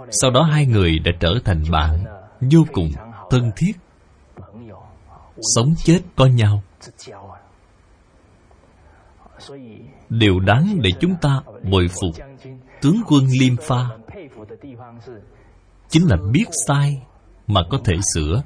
[0.09, 2.05] Sau đó hai người đã trở thành bạn
[2.41, 2.91] vô cùng
[3.29, 3.71] thân thiết
[5.55, 6.63] sống chết có nhau.
[10.09, 12.25] Điều đáng để chúng ta bồi phục
[12.81, 13.87] tướng quân liêm pha
[15.89, 17.01] chính là biết sai
[17.47, 18.43] mà có thể sửa,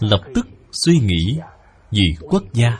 [0.00, 1.40] lập tức suy nghĩ
[1.90, 2.78] vì quốc gia.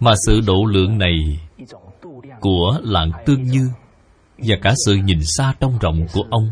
[0.00, 1.14] Mà sự độ lượng này
[2.40, 3.70] của lạng tương như
[4.38, 6.50] và cả sự nhìn xa trông rộng của ông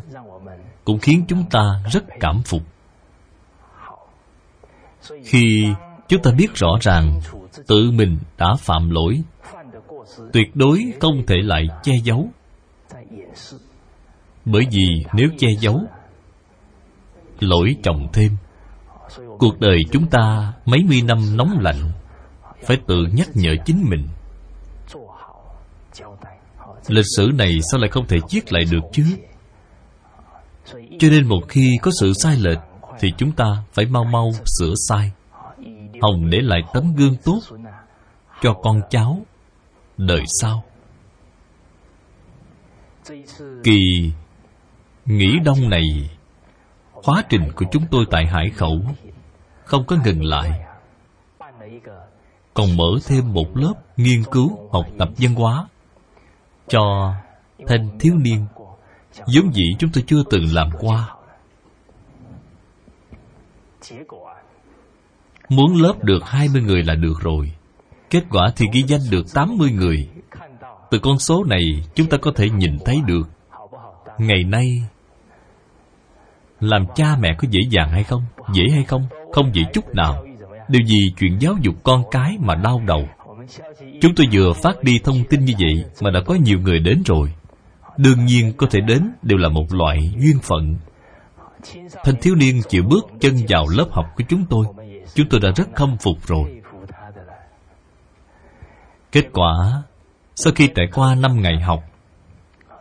[0.85, 2.63] cũng khiến chúng ta rất cảm phục
[5.25, 5.69] khi
[6.09, 7.21] chúng ta biết rõ ràng
[7.67, 9.23] tự mình đã phạm lỗi,
[10.33, 12.29] tuyệt đối không thể lại che giấu.
[14.45, 15.81] Bởi vì nếu che giấu,
[17.41, 18.37] lỗi chồng thêm.
[19.39, 21.93] Cuộc đời chúng ta mấy mươi năm nóng lạnh,
[22.65, 24.09] phải tự nhắc nhở chính mình.
[26.89, 29.05] Lịch sử này sao lại không thể viết lại được chứ?
[30.99, 32.59] Cho nên một khi có sự sai lệch
[33.01, 35.13] thì chúng ta phải mau mau sửa sai.
[36.03, 37.41] Hồng để lại tấm gương tốt
[38.43, 39.21] cho con cháu
[39.97, 40.65] đời sau.
[43.65, 44.13] Kỳ
[45.07, 46.11] nghỉ đông này
[46.93, 48.81] khóa trình của chúng tôi tại hải khẩu
[49.65, 50.61] không có ngừng lại.
[52.55, 55.69] Còn mở thêm một lớp nghiên cứu học tập văn hóa
[56.69, 57.15] cho
[57.67, 58.47] thanh thiếu niên,
[59.27, 61.16] giống dĩ chúng tôi chưa từng làm qua.
[65.49, 67.53] Muốn lớp được 20 người là được rồi.
[68.11, 70.09] Kết quả thì ghi danh được 80 người.
[70.91, 71.63] Từ con số này,
[71.95, 73.29] chúng ta có thể nhìn thấy được,
[74.19, 74.83] Ngày nay,
[76.61, 78.23] Làm cha mẹ có dễ dàng hay không?
[78.55, 79.03] Dễ hay không?
[79.33, 80.25] Không dễ chút nào.
[80.69, 83.09] Điều gì chuyện giáo dục con cái mà đau đầu?
[84.01, 87.03] Chúng tôi vừa phát đi thông tin như vậy mà đã có nhiều người đến
[87.07, 87.33] rồi.
[87.97, 90.77] Đương nhiên có thể đến đều là một loại duyên phận
[92.05, 94.67] thanh thiếu niên chịu bước chân vào lớp học của chúng tôi.
[95.15, 96.63] Chúng tôi đã rất khâm phục rồi.
[99.13, 99.83] Kết quả,
[100.35, 101.85] sau khi trải qua năm ngày học,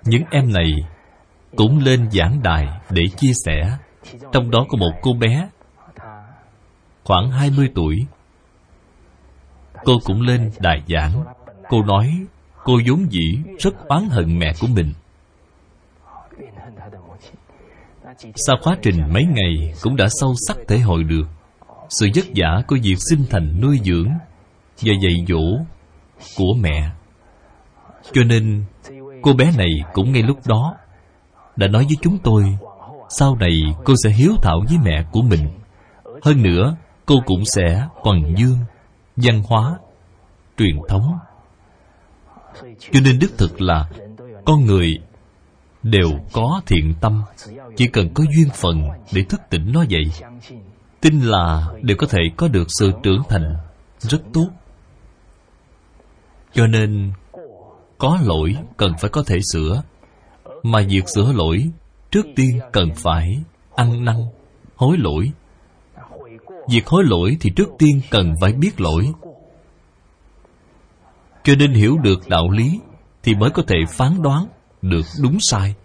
[0.04, 0.72] những em này
[1.56, 3.78] cũng lên giảng đài để chia sẻ.
[4.32, 5.50] Trong đó có một cô bé,
[7.04, 8.06] khoảng 20 tuổi.
[9.84, 11.24] Cô cũng lên đài giảng.
[11.70, 12.26] Cô nói,
[12.64, 14.94] cô vốn dĩ rất oán hận mẹ của mình.
[18.36, 21.28] Sau quá trình mấy ngày cũng đã sâu sắc thể hội được.
[21.89, 24.09] Sự vất vả của việc sinh thành nuôi dưỡng
[24.82, 25.57] và dạy dỗ
[26.38, 26.89] của mẹ.
[28.13, 28.63] Cho nên,
[29.22, 30.76] cô bé này cũng ngay lúc đó
[31.55, 32.57] đã nói với chúng tôi,
[33.09, 33.51] sau này
[33.86, 35.47] cô sẽ hiếu thảo với mẹ của mình.
[36.22, 38.57] Hơn nữa, cô cũng sẽ còn dương,
[39.16, 39.78] văn hóa,
[40.57, 41.18] truyền thống.
[42.91, 43.89] Cho nên đích thực là
[44.45, 44.99] con người
[45.84, 47.24] đều có thiện tâm
[47.76, 50.30] chỉ cần có duyên phận để thức tỉnh nó vậy,
[51.01, 53.55] tin là đều có thể có được sự trưởng thành
[53.99, 54.47] rất tốt.
[56.53, 57.11] Cho nên,
[57.97, 59.84] có lỗi cần phải có thể sửa,
[60.63, 61.69] mà việc sửa lỗi
[62.11, 63.43] trước tiên cần phải
[63.76, 64.15] ăn năn,
[64.76, 65.32] hối lỗi.
[66.69, 69.11] Việc hối lỗi thì trước tiên cần phải biết lỗi.
[71.43, 72.80] Cho nên hiểu được đạo lý
[73.23, 74.47] thì mới có thể phán đoán
[74.82, 75.76] được đúng sai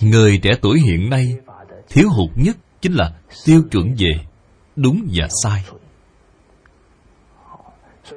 [0.00, 1.36] người trẻ tuổi hiện nay
[1.88, 3.12] thiếu hụt nhất chính là
[3.44, 4.12] tiêu chuẩn về
[4.76, 5.64] đúng và sai.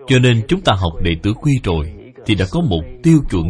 [0.07, 1.93] Cho nên chúng ta học đệ tử quy rồi
[2.25, 3.45] thì đã có một tiêu chuẩn.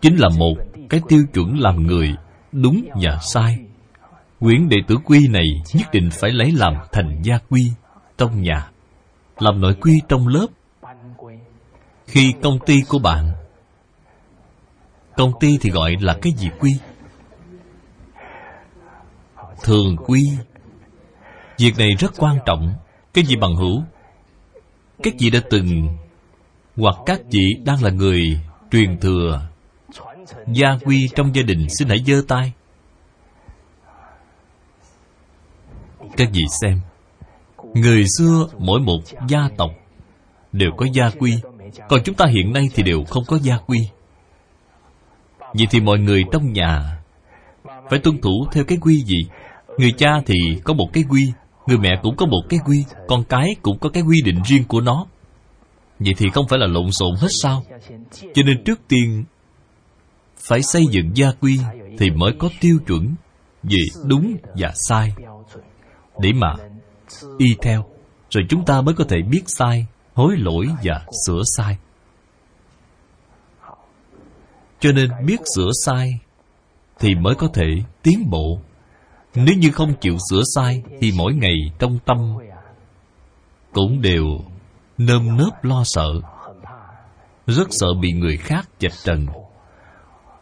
[0.00, 0.54] Chính là một
[0.88, 2.14] cái tiêu chuẩn làm người
[2.52, 3.58] đúng và sai.
[4.40, 7.62] Quyển đệ tử quy này nhất định phải lấy làm thành gia quy
[8.18, 8.70] trong nhà,
[9.38, 10.46] làm nội quy trong lớp.
[12.06, 13.32] Khi công ty của bạn
[15.16, 16.72] công ty thì gọi là cái gì quy?
[19.62, 20.22] Thường quy.
[21.58, 22.74] Việc này rất quan trọng.
[23.14, 23.82] Cái gì bằng hữu?
[25.02, 25.96] Các vị đã từng
[26.76, 28.40] hoặc các vị đang là người
[28.70, 29.40] truyền thừa
[30.46, 32.52] gia quy trong gia đình, xin hãy giơ tay.
[36.16, 36.80] Các vị xem,
[37.74, 39.70] người xưa mỗi một gia tộc
[40.52, 41.32] đều có gia quy,
[41.88, 43.78] còn chúng ta hiện nay thì đều không có gia quy
[45.54, 46.98] vậy thì mọi người trong nhà
[47.90, 49.18] phải tuân thủ theo cái quy gì?
[49.78, 50.34] Người cha thì
[50.64, 51.32] có một cái quy,
[51.66, 54.64] người mẹ cũng có một cái quy, con cái cũng có cái quy định riêng
[54.64, 55.06] của nó.
[55.98, 57.64] Vậy thì không phải là lộn xộn hết sao?
[58.34, 59.24] Cho nên trước tiên
[60.36, 61.58] phải xây dựng gia quy
[61.98, 63.14] thì mới có tiêu chuẩn
[63.62, 65.14] về đúng và sai.
[66.18, 66.54] Để mà
[67.38, 67.84] y theo,
[68.30, 71.76] rồi chúng ta mới có thể biết sai, hối lỗi và sửa sai
[74.80, 76.20] cho nên biết sửa sai
[76.98, 77.66] thì mới có thể
[78.02, 78.58] tiến bộ.
[79.34, 82.36] Nếu như không chịu sửa sai thì mỗi ngày trong tâm
[83.72, 84.24] cũng đều
[84.98, 86.20] nơm nớp lo sợ,
[87.46, 89.26] rất sợ bị người khác dạch trần.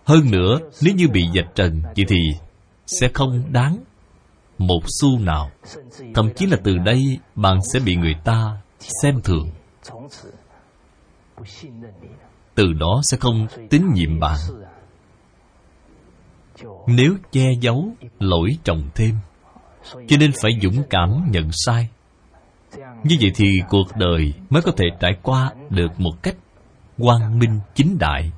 [0.05, 2.18] Hơn nữa, nếu như bị dạch trần vậy thì
[2.86, 3.78] sẽ không đáng
[4.59, 5.51] một xu nào.
[6.14, 8.57] Thậm chí là từ đây bạn sẽ bị người ta
[9.03, 9.51] xem thường
[12.59, 14.38] từ đó sẽ không tín nhiệm bạn
[16.86, 17.88] nếu che giấu
[18.18, 19.14] lỗi trồng thêm,
[20.09, 21.88] cho nên phải dũng cảm nhận sai.
[23.04, 26.36] Như vậy thì cuộc đời mới có thể trải qua được một cách
[26.98, 28.32] quang minh chính đại.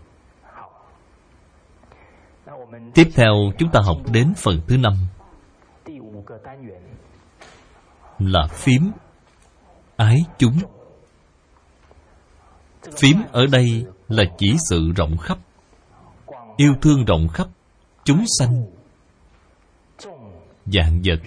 [2.94, 4.94] Tiếp theo chúng ta học đến phần thứ năm,
[8.18, 8.90] là phím
[9.96, 10.58] ái chúng.
[12.96, 15.38] Phím ở đây là chỉ sự rộng khắp.
[16.56, 17.48] Yêu thương rộng khắp,
[18.04, 18.64] chúng sanh.
[20.66, 21.20] Dạng vật.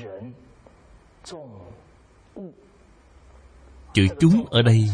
[3.94, 4.90] Chữ chúng ở đây,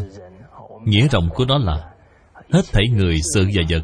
[0.83, 1.93] nghĩa rộng của nó là
[2.51, 3.83] hết thảy người, sự và vật,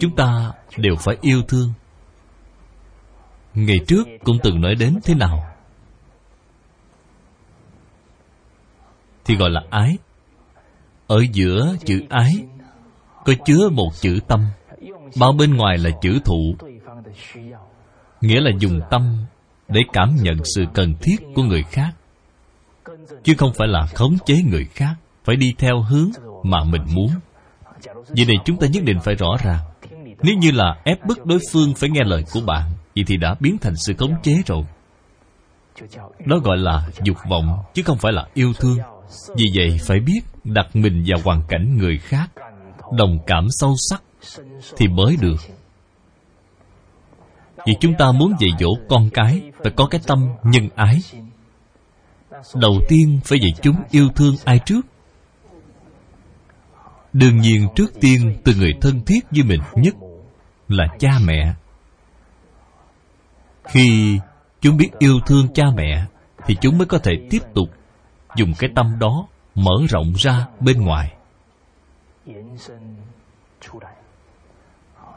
[0.00, 1.72] chúng ta đều phải yêu thương.
[3.54, 5.38] Ngày trước cũng từng nói đến thế nào?
[9.24, 9.98] Thì gọi là ái.
[11.06, 12.32] Ở giữa chữ ái
[13.24, 14.46] có chứa một chữ tâm.
[15.18, 16.56] Bao bên ngoài là chữ thụ,
[18.20, 19.16] nghĩa là dùng tâm
[19.68, 21.90] để cảm nhận sự cần thiết của người khác.
[23.22, 24.94] Chứ không phải là khống chế người khác,
[25.24, 26.10] phải đi theo hướng
[26.42, 27.10] mà mình muốn.
[28.08, 29.60] Vì này chúng ta nhất định phải rõ ràng,
[30.22, 33.34] nếu như là ép bức đối phương phải nghe lời của bạn, vậy thì đã
[33.40, 34.64] biến thành sự khống chế rồi.
[36.26, 38.78] Đó gọi là dục vọng, chứ không phải là yêu thương.
[39.36, 42.30] Vì vậy phải biết đặt mình vào hoàn cảnh người khác
[42.96, 44.02] đồng cảm sâu sắc
[44.76, 45.40] thì mới được.
[47.66, 50.98] Vì chúng ta muốn dạy dỗ con cái phải có cái tâm nhân ái.
[52.54, 54.80] Đầu tiên phải dạy chúng yêu thương ai trước?
[57.12, 59.94] Đương nhiên trước tiên từ người thân thiết với mình nhất
[60.68, 61.54] là cha mẹ.
[63.64, 64.18] Khi
[64.60, 66.06] chúng biết yêu thương cha mẹ
[66.46, 67.68] thì chúng mới có thể tiếp tục
[68.36, 71.13] dùng cái tâm đó mở rộng ra bên ngoài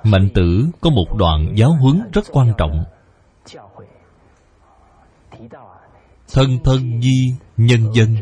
[0.03, 2.83] mạnh tử có một đoạn giáo huấn rất quan trọng.
[6.33, 8.15] Thân thân nhi, nhân dân.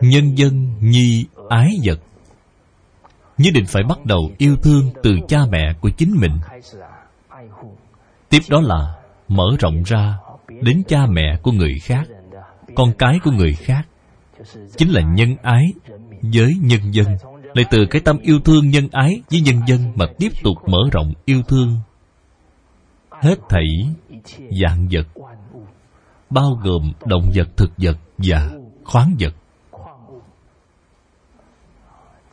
[0.00, 2.00] Nhân dân nhi ái vật.
[3.38, 6.32] Nhất định phải bắt đầu yêu thương từ cha mẹ của chính mình.
[8.28, 8.94] Tiếp đó là
[9.28, 12.08] mở rộng ra đến cha mẹ của người khác,
[12.74, 13.82] con cái của người khác.
[14.76, 15.64] Chính là nhân ái
[16.22, 17.06] với nhân dân
[17.54, 20.78] lại từ cái tâm yêu thương nhân ái với nhân dân mà tiếp tục mở
[20.92, 21.76] rộng yêu thương.
[23.10, 23.66] Hết thảy
[24.62, 25.06] dạng vật,
[26.30, 28.50] bao gồm động vật, thực vật và
[28.84, 29.34] khoáng vật.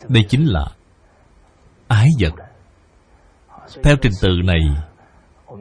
[0.07, 0.65] Đây chính là
[1.87, 2.33] ái vật.
[3.83, 4.59] Theo trình tự này,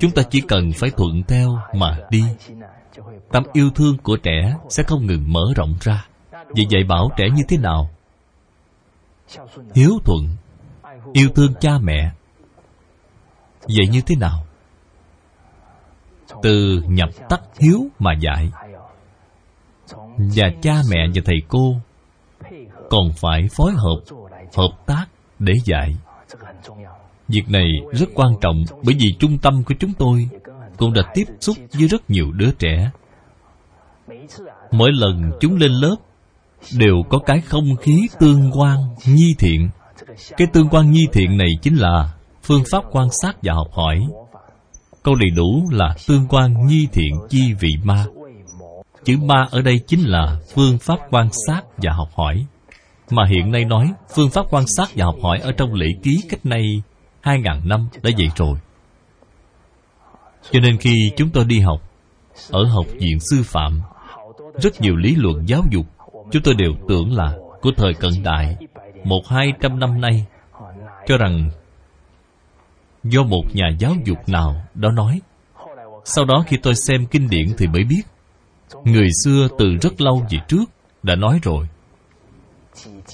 [0.01, 2.25] chúng ta chỉ cần phải thuận theo mà đi.
[3.33, 6.07] Tâm yêu thương của trẻ sẽ không ngừng mở rộng ra.
[6.33, 7.91] Vậy dạy bảo trẻ như thế nào?
[9.75, 10.29] Hiếu thuận,
[11.13, 12.13] yêu thương cha mẹ.
[13.61, 14.47] Vậy như thế nào?
[16.43, 18.51] Từ nhập tắc hiếu mà dạy,
[20.19, 21.75] và cha mẹ và thầy cô
[22.91, 24.17] còn phải phối hợp
[24.57, 25.07] hợp tác
[25.39, 25.97] để dạy.
[27.29, 30.29] Việc này rất quan trọng, bởi vì trung tâm của chúng tôi
[30.77, 32.91] cũng đã tiếp xúc với rất nhiều đứa trẻ.
[34.71, 35.97] Mỗi lần chúng lên lớp
[36.79, 39.71] đều có cái không khí tương quan nhi thiện.
[40.37, 42.13] Cái tương quan nhi thiện này chính là
[42.43, 44.07] phương pháp quan sát và học hỏi.
[45.03, 48.05] Câu đầy đủ là tương quan nhi thiện chi vị ma.
[49.05, 52.47] Chữ ma ở đây chính là phương pháp quan sát và học hỏi.
[53.11, 56.21] Mà hiện nay nói, phương pháp quan sát và học hỏi ở trong lễ ký
[56.29, 56.83] cách nay
[57.21, 58.59] hai ngàn năm đã vậy rồi.
[60.51, 61.81] Cho nên khi chúng tôi đi học,
[62.51, 63.81] ở học viện sư phạm,
[64.63, 65.87] rất nhiều lý luận giáo dục
[66.31, 68.57] chúng tôi đều tưởng là của thời cận đại,
[69.05, 70.27] một hai trăm năm nay,
[71.07, 71.51] cho rằng
[73.05, 75.21] do một nhà giáo dục nào đó nói.
[76.05, 78.03] Sau đó khi tôi xem kinh điển thì mới biết,
[78.85, 80.65] người xưa từ rất lâu về trước
[81.03, 81.67] đã nói rồi.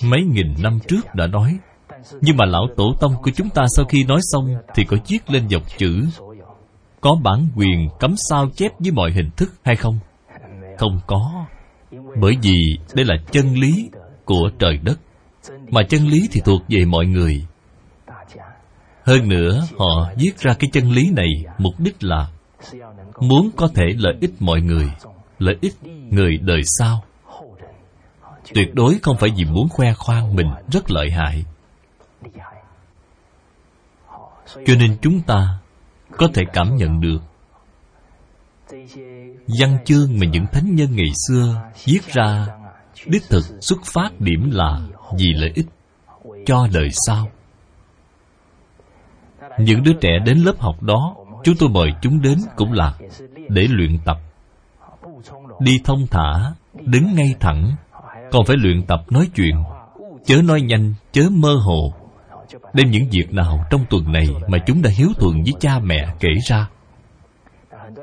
[0.04, 1.58] Mấy nghìn năm trước đã nói.
[2.20, 5.30] Nhưng mà lão tổ tông của chúng ta sau khi nói xong thì có viết
[5.30, 6.06] lên dòng chữ,
[7.00, 9.98] có bản quyền cấm sao chép với mọi hình thức hay không?
[10.78, 11.46] Không có
[12.20, 13.90] bởi vì đây là chân lý
[14.24, 15.00] của trời đất.
[15.70, 17.46] Mà chân lý thì thuộc về mọi người.
[19.04, 21.28] Hơn nữa, họ viết ra cái chân lý này
[21.58, 22.28] mục đích là
[23.20, 24.92] muốn có thể lợi ích mọi người,
[25.38, 25.74] lợi ích
[26.10, 27.04] người đời sau.
[28.54, 31.44] Tuyệt đối không phải vì muốn khoe khoang mình rất lợi hại.
[34.66, 35.58] Cho nên chúng ta
[36.16, 37.18] có thể cảm nhận được
[39.60, 42.46] văn chương mà những thánh nhân ngày xưa viết ra,
[43.06, 44.80] đích thực xuất phát điểm là
[45.18, 45.66] vì lợi ích
[46.46, 47.28] cho đời sau.
[49.58, 52.94] Những đứa trẻ đến lớp học đó, chúng tôi mời chúng đến cũng là
[53.48, 54.18] để luyện tập.
[55.60, 57.76] Đi thông thả, đứng ngay thẳng,
[58.30, 59.54] còn phải luyện tập nói chuyện,
[60.24, 61.94] chớ nói nhanh, chớ mơ hồ.
[62.72, 66.14] Đem những việc nào trong tuần này mà chúng đã hiếu thuận với cha mẹ
[66.20, 66.68] kể ra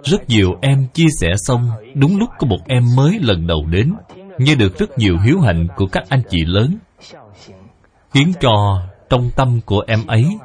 [0.04, 3.94] rất nhiều em chia sẻ xong, đúng lúc có một em mới lần đầu đến,
[4.38, 6.78] nghe được rất nhiều hiếu hạnh của các anh chị lớn.
[8.12, 10.38] Khiến cho trong tâm của em ấy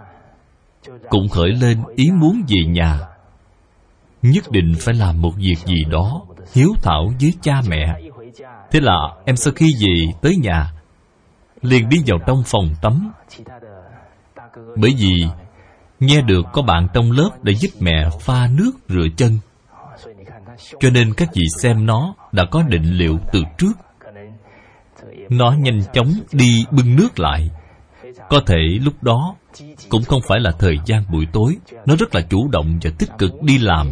[1.09, 3.01] cũng khởi lên ý muốn về nhà.
[4.23, 6.23] Nhất định phải làm một việc gì đó
[6.55, 8.01] hiếu thảo với cha mẹ.
[8.71, 10.73] Thế là em sau khi về tới nhà,
[11.63, 13.13] liền đi vào trong phòng tắm.
[14.77, 15.27] Bởi vì
[16.07, 19.39] nghe được có bạn trong lớp đã giúp mẹ pha nước rửa chân.
[20.81, 23.73] Cho nên các vị xem nó đã có định liệu từ trước.
[25.31, 27.51] Nó nhanh chóng đi bưng nước lại.
[28.29, 29.35] Có thể lúc đó
[29.89, 31.57] cũng không phải là thời gian buổi tối.
[31.87, 33.91] Nó rất là chủ động và tích cực đi làm.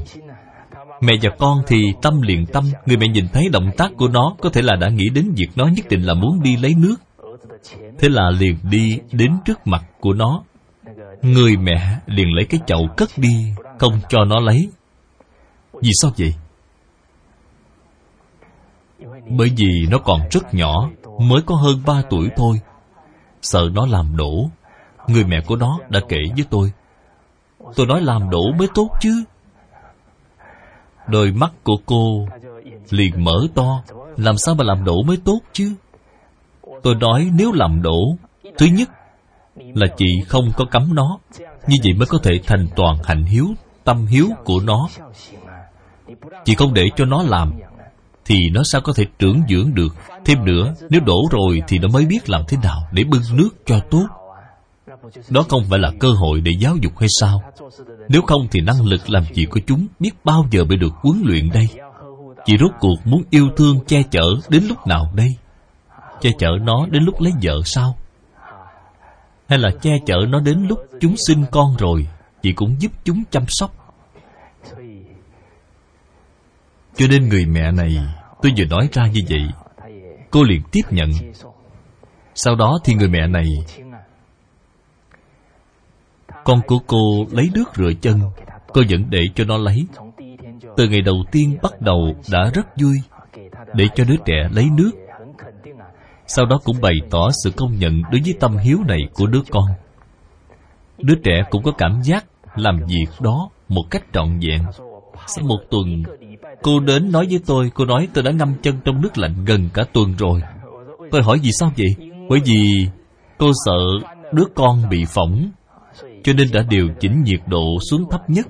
[1.01, 2.65] Mẹ và con thì tâm liền tâm.
[2.87, 5.49] Người mẹ nhìn thấy động tác của nó có thể là đã nghĩ đến việc
[5.57, 6.97] nó nhất định là muốn đi lấy nước.
[7.99, 10.43] Thế là liền đi đến trước mặt của nó
[11.23, 14.69] người mẹ liền lấy cái chậu cất đi, không cho nó lấy.
[15.73, 16.35] Vì sao vậy?
[19.29, 20.89] Bởi vì nó còn rất nhỏ,
[21.19, 22.61] Mới có hơn ba tuổi thôi.
[23.43, 24.51] Sợ nó làm đổ.
[25.09, 26.73] Người mẹ của nó đã kể với tôi.
[27.77, 29.25] Tôi nói làm đổ mới tốt chứ.
[31.07, 32.29] Đôi mắt của cô
[32.91, 33.83] liền mở to.
[34.17, 35.73] Làm sao mà làm đổ mới tốt chứ?
[36.83, 38.17] Tôi nói nếu làm đổ,
[38.59, 38.89] Thứ nhất
[39.57, 41.19] là chị không có cấm nó.
[41.67, 43.47] Như vậy mới có thể thành toàn hạnh hiếu,
[43.85, 44.89] Tâm hiếu của nó.
[46.45, 47.53] Chị không để cho nó làm,
[48.25, 49.97] Thì nó sao có thể trưởng dưỡng được?
[50.25, 53.49] Thêm nữa, Nếu đổ rồi thì nó mới biết làm thế nào Để bưng nước
[53.67, 54.07] cho tốt.
[55.31, 57.43] Đó không phải là cơ hội để giáo dục hay sao?
[58.09, 61.23] Nếu không thì năng lực làm gì của chúng Biết bao giờ mới được huấn
[61.25, 61.69] luyện đây.
[62.45, 65.29] Chị rốt cuộc muốn yêu thương che chở Đến lúc nào đây?
[66.21, 67.97] Che chở nó đến lúc lấy vợ sao?
[69.53, 72.07] Hay là che chở nó đến lúc chúng sinh con rồi
[72.43, 73.95] Chị cũng giúp chúng chăm sóc.
[76.97, 77.97] Cho nên người mẹ này,
[78.43, 79.49] Tôi vừa nói ra như vậy,
[80.31, 81.11] Cô liền tiếp nhận.
[82.35, 83.47] Sau đó thì người mẹ này,
[86.45, 88.21] Con của cô lấy nước rửa chân,
[88.67, 89.87] Cô vẫn để cho nó lấy.
[90.77, 92.97] Từ ngày đầu tiên bắt đầu đã rất vui,
[93.75, 95.02] Để cho đứa trẻ lấy nước.
[96.35, 99.41] Sau đó cũng bày tỏ sự công nhận Đối với tâm hiếu này của đứa
[99.51, 99.65] con.
[100.99, 102.25] Đứa trẻ cũng có cảm giác
[102.55, 104.63] Làm việc đó một cách trọn vẹn.
[105.27, 106.03] Sau một tuần,
[106.63, 109.69] Cô đến nói với tôi, Cô nói tôi đã ngâm chân trong nước lạnh gần
[109.75, 110.43] cả tuần rồi.
[111.11, 112.11] Tôi hỏi vì sao vậy?
[112.29, 112.87] Bởi vì
[113.39, 115.51] cô sợ đứa con bị phỏng,
[116.25, 118.47] Cho nên đã điều chỉnh nhiệt độ xuống thấp nhất.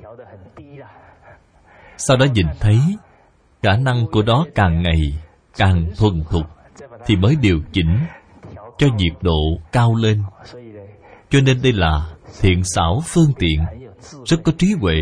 [1.97, 2.79] Sau đó nhìn thấy,
[3.63, 5.01] Khả năng của đó càng ngày
[5.57, 6.62] Càng thuần thục.
[7.07, 7.99] Thì mới điều chỉnh
[8.79, 10.23] Cho nhiệt độ cao lên.
[11.31, 13.65] Cho nên đây là thiện xảo phương tiện,
[14.25, 14.95] Rất có trí huệ.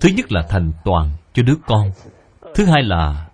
[0.00, 1.90] Thứ nhất là thành toàn cho đứa con.
[2.54, 3.26] Thứ hai là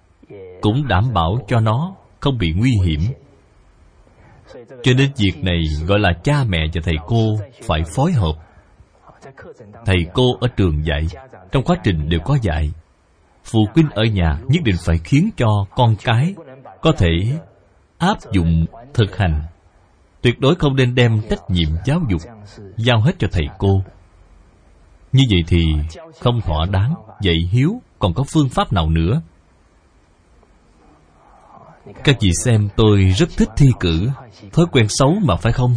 [0.61, 3.01] Cũng đảm bảo cho nó Không bị nguy hiểm.
[4.83, 8.33] Cho nên việc này gọi là cha mẹ và thầy cô Phải phối hợp.
[9.87, 11.07] Thầy cô ở trường dạy,
[11.53, 12.71] Trong quá trình đều có dạy.
[13.45, 16.35] Phụ huynh ở nhà nhất định phải khiến cho con cái
[16.81, 17.09] Có thể
[18.01, 19.43] áp dụng thực hành.
[20.23, 22.21] Tuyệt đối không nên đem trách nhiệm giáo dục
[22.77, 23.83] Giao hết cho thầy cô.
[25.13, 25.67] Như vậy thì
[26.21, 29.23] không thỏa đáng, Dạy hiếu, còn có phương pháp nào nữa?
[32.05, 34.09] Các vị xem, tôi rất thích thi cử.
[34.53, 35.75] Thói quen xấu mà phải không?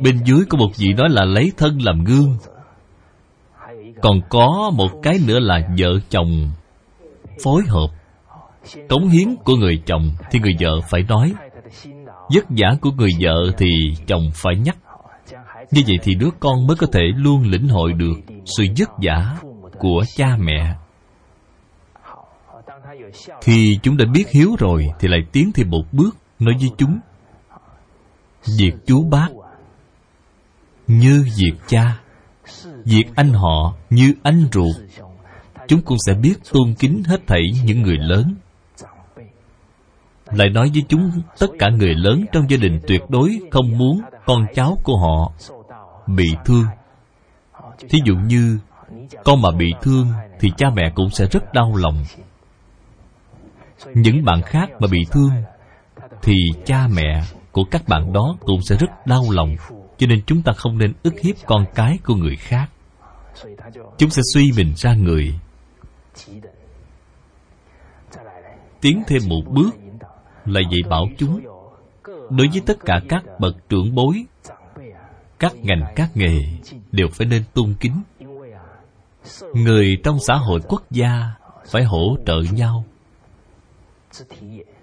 [0.00, 2.36] Bên dưới có một vị nói là lấy thân làm gương.
[4.02, 6.50] Còn có một cái nữa là vợ chồng.
[7.44, 7.88] Phối hợp.
[8.88, 11.34] Cống hiến của người chồng Thì người vợ phải nói
[12.34, 13.66] Vất vả của người vợ thì
[14.06, 14.76] chồng phải nhắc.
[15.70, 18.14] Như vậy thì đứa con mới có thể luôn lĩnh hội được
[18.44, 19.36] Sự vất vả
[19.78, 20.76] của cha mẹ.
[23.40, 26.98] Khi chúng đã biết hiếu rồi Thì lại tiến thêm một bước Nói với chúng.
[28.58, 29.28] Việc chú bác
[30.86, 32.00] Như việc cha,
[32.84, 34.76] Việc anh họ như anh ruột.
[35.68, 38.34] Chúng cũng sẽ biết tôn kính hết thảy những người lớn.
[40.32, 44.00] Lại nói với chúng, Tất cả người lớn trong gia đình tuyệt đối Không muốn
[44.26, 45.32] con cháu của họ
[46.06, 46.64] Bị thương.
[47.88, 48.58] Thí dụ như,
[49.24, 50.06] Con mà bị thương
[50.40, 52.04] Thì cha mẹ cũng sẽ rất đau lòng.
[53.94, 55.30] Những bạn khác mà bị thương
[56.22, 57.22] thì cha mẹ
[57.52, 59.56] của các bạn đó cũng sẽ rất đau lòng.
[59.98, 62.70] Cho nên chúng ta không nên ức hiếp con cái của người khác.
[63.98, 65.34] Chúng sẽ suy mình ra người.
[68.80, 69.70] Tiến thêm một bước
[70.46, 71.40] là dạy bảo chúng.
[72.30, 74.24] Đối với tất cả các bậc trưởng bối,
[75.38, 76.40] các ngành, các nghề
[76.92, 78.02] đều phải nên tôn kính.
[79.54, 81.34] Người trong xã hội quốc gia
[81.70, 82.84] phải hỗ trợ nhau.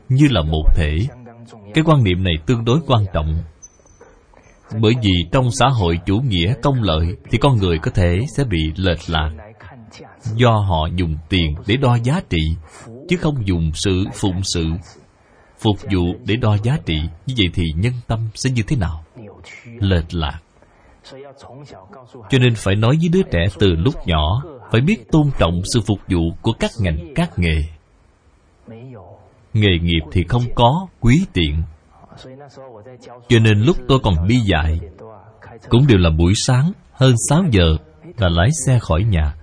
[0.10, 0.98] Như là một thể,
[1.74, 3.36] cái quan niệm này tương đối quan trọng.
[4.82, 8.44] Bởi vì trong xã hội chủ nghĩa công lợi thì con người có thể sẽ
[8.44, 9.30] bị lệch lạc.
[10.36, 12.56] Do họ dùng tiền để đo giá trị,
[13.10, 14.66] chứ không dùng sự phụng sự
[15.60, 17.00] phục vụ để đo giá trị.
[17.26, 19.04] Như vậy thì nhân tâm sẽ như thế nào?
[19.80, 20.40] Lệch lạc.
[22.30, 25.82] Cho nên phải nói với đứa trẻ từ lúc nhỏ, phải biết tôn trọng sự
[25.88, 27.64] phục vụ của các ngành, các nghề.
[29.54, 31.64] Nghề nghiệp thì không có, quý tiện.
[33.30, 34.80] Cho nên lúc tôi còn đi dạy
[35.70, 37.78] cũng đều là buổi sáng, hơn 6 giờ,
[38.18, 39.36] là lái xe khỏi nhà.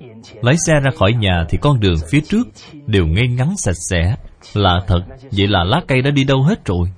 [0.43, 2.49] Lái xe ra khỏi nhà thì con đường phía trước
[2.87, 4.17] đều ngay ngắn sạch sẽ
[4.55, 5.01] là thật,
[5.33, 6.89] vậy là lá cây đã đi đâu hết rồi?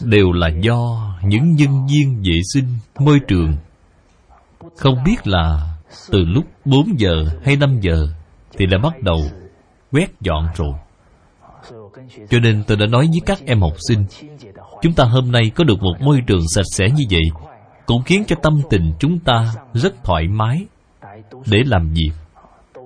[0.00, 2.66] Đều là do những nhân viên vệ sinh
[2.98, 3.56] môi trường.
[4.76, 5.76] Không biết là
[6.10, 8.08] từ lúc 4 giờ hay 5 giờ
[8.58, 9.20] thì đã bắt đầu
[9.92, 10.72] quét dọn rồi.
[12.30, 14.04] Cho nên tôi đã nói với các em học sinh,
[14.82, 17.22] chúng ta hôm nay có được một môi trường sạch sẽ như vậy
[17.86, 20.66] cũng khiến cho tâm tình chúng ta rất thoải mái
[21.46, 22.10] để làm việc,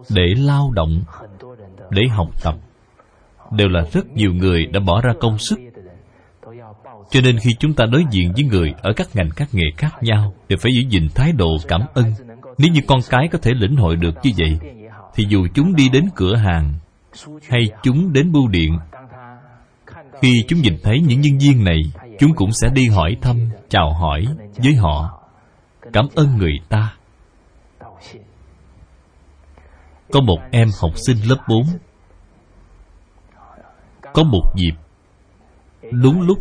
[0.09, 1.03] để lao động
[1.95, 2.55] để học tập.
[3.53, 5.59] Đều là rất nhiều người đã bỏ ra công sức.
[7.11, 10.03] Cho nên khi chúng ta đối diện với người ở các ngành các nghề khác
[10.03, 12.05] nhau, đều phải giữ gìn thái độ cảm ơn.
[12.59, 14.59] Nếu như con cái có thể lĩnh hội được như vậy,
[15.15, 16.75] thì dù chúng đi đến cửa hàng
[17.49, 18.79] hay chúng đến bưu điện,
[20.23, 21.81] khi chúng nhìn thấy những nhân viên này,
[22.19, 24.27] chúng cũng sẽ đi hỏi thăm, chào hỏi
[24.57, 25.21] với họ.
[25.93, 26.95] Cảm ơn người ta.
[30.13, 31.63] Có một em học sinh lớp 4
[34.15, 34.75] có một dịp.
[35.91, 36.39] Đúng lúc,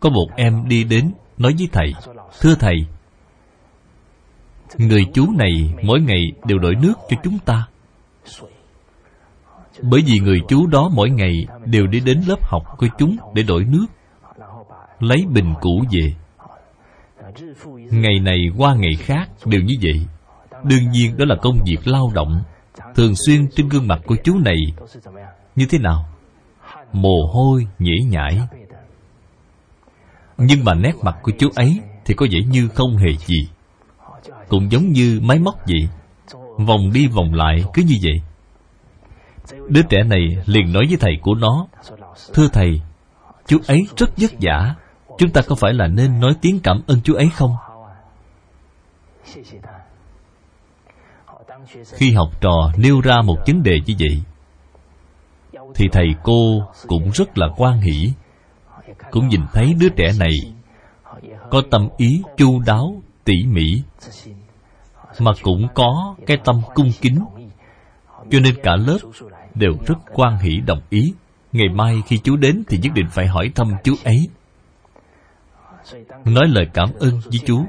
[0.00, 1.92] Có một em đi đến, Nói với thầy,
[2.40, 2.76] Thưa thầy,
[4.78, 7.66] Người chú này mỗi ngày đều đổi nước cho chúng ta.
[9.82, 13.42] Bởi vì người chú đó mỗi ngày Đều đi đến lớp học của chúng để
[13.42, 13.86] đổi nước,
[15.00, 16.14] Lấy bình cũ về.
[17.90, 20.06] Ngày này qua ngày khác đều như vậy.
[20.64, 22.42] Đương nhiên đó là công việc lao động,
[22.94, 24.56] Thường xuyên trên gương mặt của chú này.
[25.56, 26.17] Như thế nào?
[26.92, 28.40] Mồ hôi, nhễ nhãi
[30.38, 33.48] Nhưng mà nét mặt của chú ấy Thì có vẻ như không hề gì.
[34.48, 35.88] Cũng giống như máy móc vậy.
[36.66, 38.22] Vòng đi vòng lại cứ như vậy.
[39.68, 41.66] Đứa trẻ này liền nói với thầy của nó,
[42.34, 42.80] Thưa thầy,
[43.46, 44.74] Chú ấy rất vất vả.
[45.18, 47.56] Chúng ta có phải là nên nói tiếng cảm ơn chú ấy không?
[51.84, 54.22] khi học trò nêu ra một vấn đề như vậy
[55.78, 58.12] thì thầy cô cũng rất là quan hỷ.
[59.10, 60.32] Cũng nhìn thấy đứa trẻ này
[61.50, 63.82] có tâm ý chu đáo, tỉ mỉ,
[65.18, 67.18] mà cũng có cái tâm cung kính.
[68.30, 68.98] Cho nên cả lớp
[69.54, 71.12] đều rất quan hỷ đồng ý.
[71.52, 74.28] Ngày mai khi chú đến thì nhất định phải hỏi thăm chú ấy.
[76.24, 77.64] Nói lời cảm ơn với chú.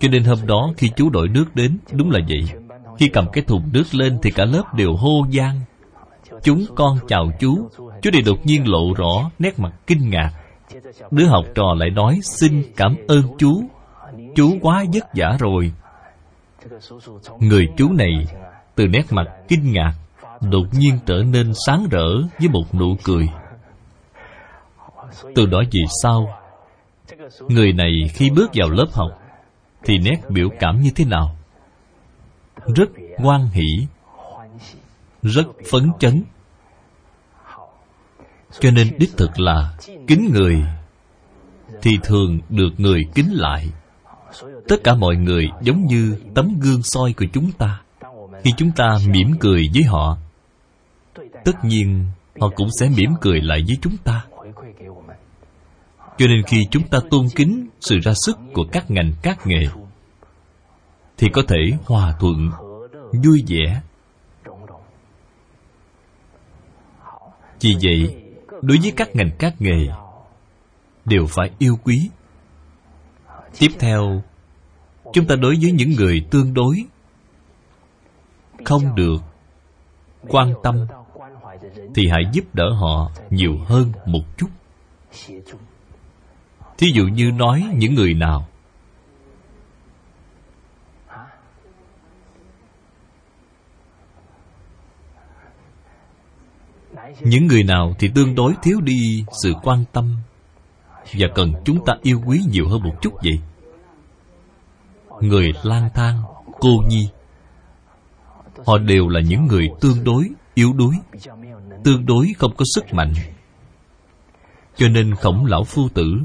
[0.00, 2.60] Cho nên hôm đó khi chú đội nước đến, Đúng là vậy.
[2.98, 5.60] Khi cầm cái thùng nước lên thì cả lớp đều hô vang.
[6.42, 7.68] Chúng con chào chú.
[8.02, 10.30] Chú này đột nhiên lộ rõ Nét mặt kinh ngạc.
[11.10, 13.64] Đứa học trò lại nói, Xin cảm ơn chú.
[14.36, 15.72] Chú quá vất vả rồi.
[17.38, 18.26] Người chú này,
[18.74, 19.92] Từ nét mặt kinh ngạc,
[20.40, 22.06] Đột nhiên trở nên sáng rỡ
[22.38, 23.28] Với một nụ cười.
[25.34, 26.40] Từ đó vì sau
[27.48, 29.10] Người này khi bước vào lớp học,
[29.84, 31.36] thì nét biểu cảm như thế nào?
[32.76, 32.88] Rất
[33.18, 33.86] ngoan hỷ
[35.22, 36.22] rất phấn chấn.
[38.60, 40.62] Cho nên đích thực là kính người
[41.82, 43.68] thì thường được người kính lại.
[44.68, 47.80] Tất cả mọi người giống như tấm gương soi của chúng ta.
[48.44, 50.16] Khi chúng ta mỉm cười với họ,
[51.44, 52.04] tất nhiên
[52.40, 54.24] họ cũng sẽ mỉm cười lại với chúng ta.
[56.18, 59.66] Cho nên khi chúng ta tôn kính sự ra sức của các ngành, các nghề,
[61.18, 62.50] thì có thể hòa thuận,
[63.24, 63.80] vui vẻ
[67.60, 68.16] vì vậy?
[68.62, 69.88] Đối với các ngành, các nghề
[71.04, 72.10] đều phải yêu quý.
[73.58, 74.22] Tiếp theo,
[75.12, 76.84] chúng ta đối với những người tương đối
[78.64, 79.22] không được
[80.28, 80.86] quan tâm
[81.94, 84.48] thì hãy giúp đỡ họ nhiều hơn một chút.
[86.78, 88.48] Thí dụ như nói những người nào
[97.20, 100.16] những người nào thì tương đối thiếu đi sự quan tâm
[101.18, 103.40] và cần chúng ta yêu quý nhiều hơn một chút vậy?
[105.20, 106.22] Người lang thang,
[106.60, 107.08] cô nhi,
[108.66, 110.94] họ đều là những người tương đối, yếu đuối,
[111.84, 113.12] tương đối không có sức mạnh.
[114.76, 116.20] Cho nên khổng lão phu tử,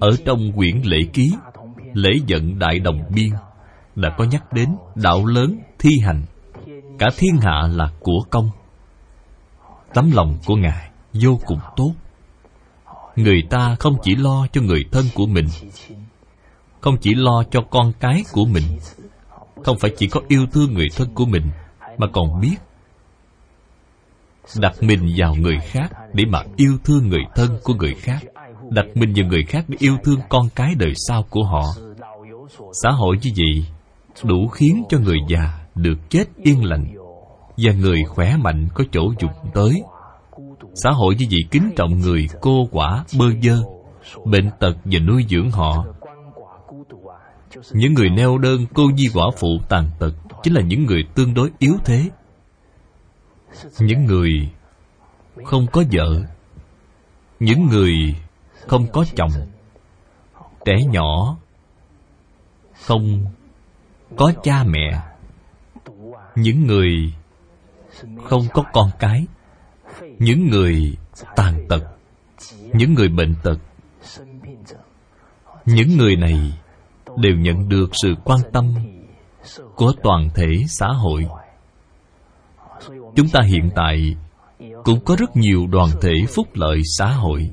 [0.00, 1.32] ở trong quyển lễ ký,
[1.92, 3.30] lễ giận đại đồng biên,
[3.96, 6.22] đã có nhắc đến đạo lớn thi hành.
[6.98, 8.50] Cả thiên hạ là của công
[9.94, 11.92] tấm lòng của ngài vô cùng tốt.
[13.16, 15.46] Người ta không chỉ lo cho người thân của mình,
[16.80, 18.64] không chỉ lo cho con cái của mình,
[19.64, 21.50] không phải chỉ có yêu thương người thân của mình,
[21.98, 22.56] mà còn biết
[24.56, 28.20] đặt mình vào người khác để mà yêu thương người thân của người khác,
[28.70, 31.62] đặt mình vào người khác để yêu thương con cái đời sau của họ.
[32.82, 33.66] Xã hội như vậy
[34.24, 36.97] đủ khiến cho người già được chết yên lành
[37.58, 39.82] và người khỏe mạnh có chỗ dục tới.
[40.74, 43.62] Xã hội như vậy kính trọng người cô quả bơ vơ,
[44.24, 45.84] bệnh tật và nuôi dưỡng họ.
[47.72, 51.34] Những người neo đơn, cô nhi quả phụ tàn tật chính là những người tương
[51.34, 52.10] đối yếu thế.
[53.78, 54.30] Những người
[55.44, 56.22] không có vợ,
[57.40, 57.94] những người
[58.66, 59.30] không có chồng,
[60.64, 61.36] trẻ nhỏ,
[62.86, 63.24] không
[64.16, 65.02] có cha mẹ.
[66.36, 67.12] Những người
[68.24, 69.26] không có con cái.
[70.18, 70.96] Những người
[71.36, 71.82] tàn tật,
[72.72, 73.58] những người bệnh tật,
[75.66, 76.52] những người này
[77.16, 78.74] đều nhận được sự quan tâm
[79.76, 81.26] của toàn thể xã hội.
[83.16, 84.16] Chúng ta hiện tại
[84.84, 87.50] cũng có rất nhiều đoàn thể phúc lợi xã hội.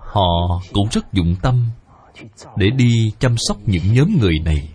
[0.00, 1.66] Họ cũng rất dụng tâm
[2.56, 4.68] để đi chăm sóc những nhóm người này.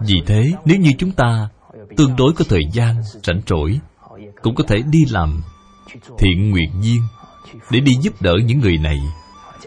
[0.00, 1.48] Vì thế, nếu như chúng ta
[1.96, 3.80] tương đối có thời gian, rảnh rỗi,
[4.42, 5.42] cũng có thể đi làm
[6.18, 7.02] thiện nguyện viên
[7.70, 8.98] để đi giúp đỡ những người này.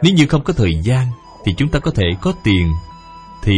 [0.03, 1.07] Nếu như không có thời gian,
[1.45, 2.71] thì chúng ta có thể có tiền
[3.43, 3.53] thì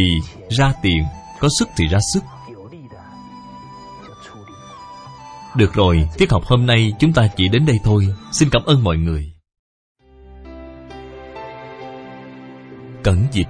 [0.50, 1.02] ra tiền,
[1.40, 2.22] có sức thì ra sức.
[5.56, 8.08] Được rồi, tiết học hôm nay chúng ta chỉ đến đây thôi.
[8.32, 9.32] Xin cảm ơn mọi người.
[13.02, 13.48] Cẩn dịch,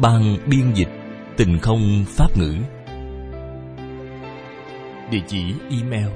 [0.00, 0.88] ban biên dịch,
[1.36, 2.56] tình không pháp ngữ
[5.10, 6.08] địa chỉ email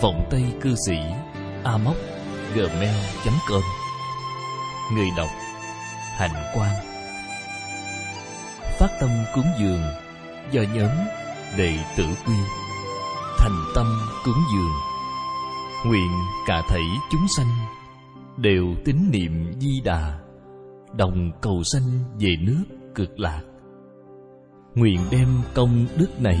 [0.00, 0.96] vọng tây cư sĩ
[1.64, 1.96] amoc
[2.54, 2.94] gmail
[3.48, 3.62] com.
[4.94, 5.28] Người đọc,
[6.16, 6.90] hạnh quan
[8.80, 9.82] phát tâm cúng dường
[10.50, 10.90] do nhóm
[11.58, 12.34] đệ tử quy.
[13.38, 13.86] Thành tâm
[14.24, 14.72] cúng dường,
[15.86, 16.10] nguyện
[16.46, 17.46] cả thảy chúng sanh
[18.36, 20.18] đều tín niệm di đà,
[20.96, 21.84] đồng cầu sanh
[22.20, 23.40] về nước cực lạc.
[24.74, 26.40] Nguyện đem công đức này